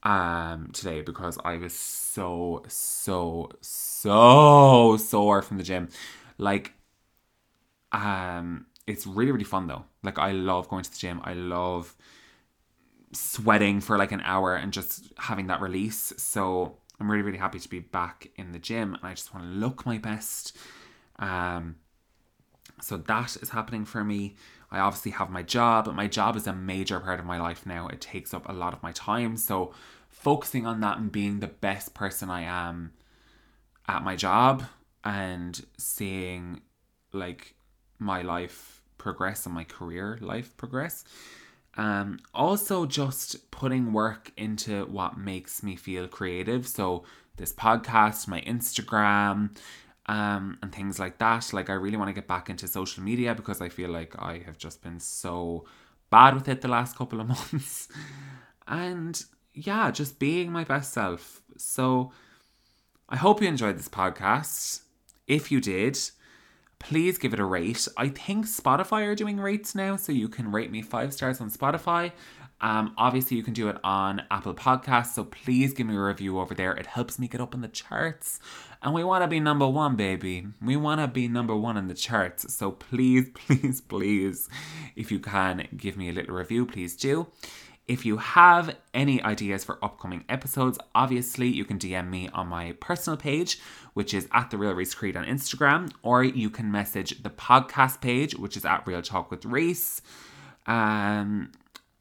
um 0.04 0.70
today 0.72 1.02
because 1.02 1.38
I 1.44 1.58
was 1.58 1.74
so 1.74 2.64
so 2.68 3.50
so 3.62 4.98
sore 4.98 5.42
from 5.42 5.58
the 5.58 5.64
gym. 5.64 5.90
Like 6.38 6.74
um 7.92 8.68
it's 8.88 9.06
really 9.06 9.32
really 9.32 9.44
fun 9.44 9.68
though. 9.68 9.86
Like 10.04 10.18
I 10.18 10.32
love 10.32 10.70
going 10.70 10.84
to 10.84 10.92
the 10.92 10.98
gym. 10.98 11.22
I 11.24 11.34
love 11.34 11.96
sweating 13.12 13.82
for 13.82 13.98
like 13.98 14.12
an 14.12 14.22
hour 14.22 14.56
and 14.56 14.72
just 14.72 15.12
having 15.18 15.48
that 15.48 15.62
release. 15.62 16.14
So 16.18 16.78
I'm 17.00 17.10
really, 17.10 17.24
really 17.24 17.38
happy 17.38 17.60
to 17.60 17.70
be 17.70 17.80
back 17.80 18.30
in 18.36 18.52
the 18.52 18.60
gym 18.60 18.94
and 18.94 19.04
I 19.04 19.14
just 19.14 19.34
want 19.34 19.46
to 19.46 19.52
look 19.52 19.86
my 19.86 19.98
best. 19.98 20.56
Um, 21.18 21.78
so 22.82 22.98
that 22.98 23.36
is 23.38 23.50
happening 23.50 23.86
for 23.86 24.04
me. 24.04 24.36
I 24.72 24.80
obviously 24.80 25.12
have 25.12 25.30
my 25.30 25.44
job, 25.44 25.86
but 25.86 25.96
my 25.96 26.08
job 26.08 26.36
is 26.36 26.48
a 26.48 26.54
major 26.54 27.00
part 27.00 27.20
of 27.20 27.26
my 27.26 27.40
life 27.40 27.66
now. 27.66 27.88
It 27.88 28.02
takes 28.02 28.34
up 28.34 28.48
a 28.48 28.54
lot 28.54 28.74
of 28.74 28.84
my 28.84 28.92
time. 28.92 29.38
So 29.38 29.74
focusing 30.10 30.66
on 30.66 30.82
that 30.82 30.98
and 30.98 31.12
being 31.12 31.40
the 31.40 31.48
best 31.48 31.94
person 31.94 32.30
I 32.30 32.42
am 32.42 32.92
at 33.88 34.04
my 34.04 34.16
job 34.16 34.64
and 35.04 35.66
seeing 35.78 36.62
like 37.14 37.56
my 37.98 38.22
life 38.22 38.82
progress 38.98 39.46
and 39.46 39.56
my 39.56 39.64
career 39.64 40.18
life 40.22 40.56
progress 40.58 41.04
um, 41.80 42.20
also, 42.34 42.86
just 42.86 43.52
putting 43.52 43.94
work 43.94 44.34
into 44.36 44.86
what 44.86 45.18
makes 45.18 45.64
me 45.64 45.78
feel 45.78 46.10
creative. 46.10 46.68
So, 46.68 47.06
this 47.38 47.54
podcast, 47.54 48.28
my 48.28 48.42
Instagram, 48.42 49.56
um, 50.10 50.58
and 50.64 50.74
things 50.74 50.98
like 50.98 51.20
that. 51.20 51.54
Like, 51.54 51.70
I 51.70 51.74
really 51.74 51.96
want 51.96 52.10
to 52.10 52.14
get 52.14 52.28
back 52.28 52.50
into 52.50 52.68
social 52.68 53.04
media 53.04 53.36
because 53.36 53.62
I 53.62 53.70
feel 53.70 53.92
like 53.92 54.16
I 54.18 54.42
have 54.48 54.58
just 54.58 54.82
been 54.82 55.00
so 55.00 55.66
bad 56.10 56.34
with 56.34 56.50
it 56.50 56.62
the 56.62 56.68
last 56.68 56.98
couple 56.98 57.22
of 57.22 57.28
months. 57.54 57.88
and 58.68 59.24
yeah, 59.54 59.92
just 59.92 60.18
being 60.18 60.52
my 60.52 60.64
best 60.64 60.94
self. 60.94 61.42
So 61.58 62.12
I 63.08 63.18
hope 63.18 63.40
you 63.40 63.48
enjoyed 63.48 63.78
this 63.78 63.88
podcast. 63.88 64.82
If 65.28 65.52
you 65.52 65.62
did, 65.62 66.00
please 66.80 67.20
give 67.20 67.36
it 67.36 67.40
a 67.40 67.46
rate. 67.46 67.88
I 67.96 68.08
think 68.08 68.48
Spotify 68.48 69.06
are 69.06 69.14
doing 69.16 69.38
rates 69.38 69.76
now, 69.76 69.96
so 69.96 70.12
you 70.12 70.28
can 70.28 70.52
rate 70.52 70.72
me 70.72 70.82
five 70.82 71.14
stars 71.14 71.40
on 71.40 71.52
Spotify. 71.52 72.14
Um, 72.62 72.94
obviously, 72.98 73.38
you 73.38 73.44
can 73.44 73.54
do 73.54 73.70
it 73.70 73.78
on 73.84 74.24
Apple 74.32 74.54
Podcasts, 74.54 75.14
so 75.14 75.24
please 75.24 75.74
give 75.74 75.88
me 75.88 75.96
a 75.96 76.02
review 76.02 76.40
over 76.40 76.54
there. 76.54 76.74
It 76.74 76.88
helps 76.88 77.18
me 77.18 77.28
get 77.28 77.40
up 77.42 77.54
in 77.54 77.62
the 77.62 77.68
charts. 77.68 78.40
And 78.82 78.94
we 78.94 79.04
want 79.04 79.24
to 79.24 79.28
be 79.28 79.40
number 79.40 79.68
one, 79.68 79.96
baby. 79.96 80.48
We 80.62 80.78
want 80.78 81.02
to 81.02 81.08
be 81.08 81.28
number 81.28 81.56
one 81.56 81.76
in 81.76 81.88
the 81.88 81.94
charts. 81.94 82.54
So 82.54 82.72
please, 82.72 83.30
please, 83.34 83.82
please, 83.82 84.50
if 84.96 85.12
you 85.12 85.20
can 85.20 85.68
give 85.76 85.98
me 85.98 86.10
a 86.10 86.14
little 86.14 86.36
review, 86.36 86.66
please 86.66 86.96
do. 86.96 87.28
If 87.90 88.06
you 88.06 88.18
have 88.18 88.78
any 88.94 89.22
ideas 89.24 89.64
for 89.64 89.84
upcoming 89.84 90.24
episodes, 90.30 90.78
obviously 90.94 91.48
you 91.48 91.66
can 91.66 91.80
DM 91.80 92.08
me 92.08 92.30
on 92.30 92.48
my 92.48 92.74
personal 92.74 93.18
page, 93.18 93.60
which 93.96 94.14
is 94.14 94.28
at 94.32 94.52
the 94.52 94.58
Real 94.60 94.74
Reese 94.74 94.94
Creed 94.94 95.18
on 95.18 95.26
Instagram, 95.26 95.92
or 96.04 96.24
you 96.24 96.52
can 96.52 96.72
message 96.72 97.24
the 97.24 97.32
podcast 97.32 98.00
page, 98.00 98.36
which 98.36 98.56
is 98.56 98.64
at 98.64 98.86
Real 98.86 99.02
Talk 99.02 99.32
with 99.32 99.44
Reese. 99.44 100.04
Um, 100.68 101.52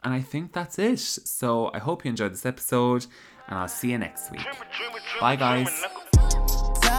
and 0.05 0.15
I 0.15 0.21
think 0.21 0.53
that's 0.53 0.79
it. 0.79 0.99
So 0.99 1.71
I 1.73 1.79
hope 1.79 2.05
you 2.05 2.11
enjoyed 2.11 2.35
this 2.35 2.45
episode, 2.45 3.07
and 3.49 3.59
I'll 3.59 3.67
see 3.67 3.91
you 3.93 3.99
next 3.99 4.31
week. 4.31 4.47
Bye, 5.21 5.37
guys. 5.37 5.87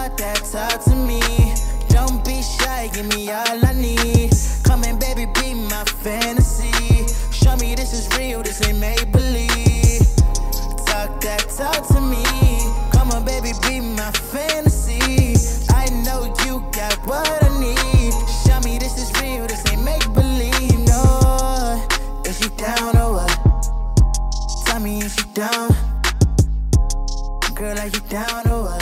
Talk 0.10 0.17
that 0.17 0.43
talk 0.52 0.84
to 0.86 0.95
me. 0.95 1.22
Don't 1.89 2.26
be 2.26 2.41
shy, 2.41 2.89
give 2.93 3.06
me 3.15 3.30
all 3.30 3.65
I 3.65 3.74
need. 3.74 4.32
Come 4.63 4.84
and 4.84 5.00
baby, 5.00 5.28
be 5.36 5.54
my 5.54 5.84
fantasy. 6.02 6.72
Show 7.32 7.56
me 7.58 7.76
this 7.76 7.93
is 7.93 8.10
real, 8.17 8.41
this 8.41 8.60
ain't 8.67 8.80
make 8.80 9.12
believe. 9.12 10.02
Talk 10.89 11.22
that 11.22 11.45
talk 11.56 11.88
to 11.89 12.02
me. 12.02 12.24
Come 12.91 13.12
on, 13.12 13.24
baby, 13.24 13.52
be 13.67 13.82
my 13.82 14.12
fantasy. 14.34 15.36
I 15.69 15.86
know 16.04 16.34
you 16.45 16.65
got 16.72 16.95
what 17.06 17.43
I 17.43 17.50
need. 17.60 18.13
Show 18.48 18.60
me 18.62 18.80
this 18.80 18.98
is 18.98 19.12
real, 19.22 19.45
this 19.45 19.62
ain't 19.72 19.84
make 19.84 20.06
believe. 20.13 20.80
No, 20.89 21.86
is 22.26 22.39
she 22.39 22.50
down 22.58 22.98
or 22.98 23.13
what? 23.13 23.30
Tell 24.65 24.80
me, 24.80 25.02
is 25.04 25.13
she 25.13 25.26
down? 25.36 25.69
Girl, 27.54 27.78
are 27.78 27.88
you 27.88 28.02
down 28.10 28.50
or 28.50 28.63
what? 28.63 28.78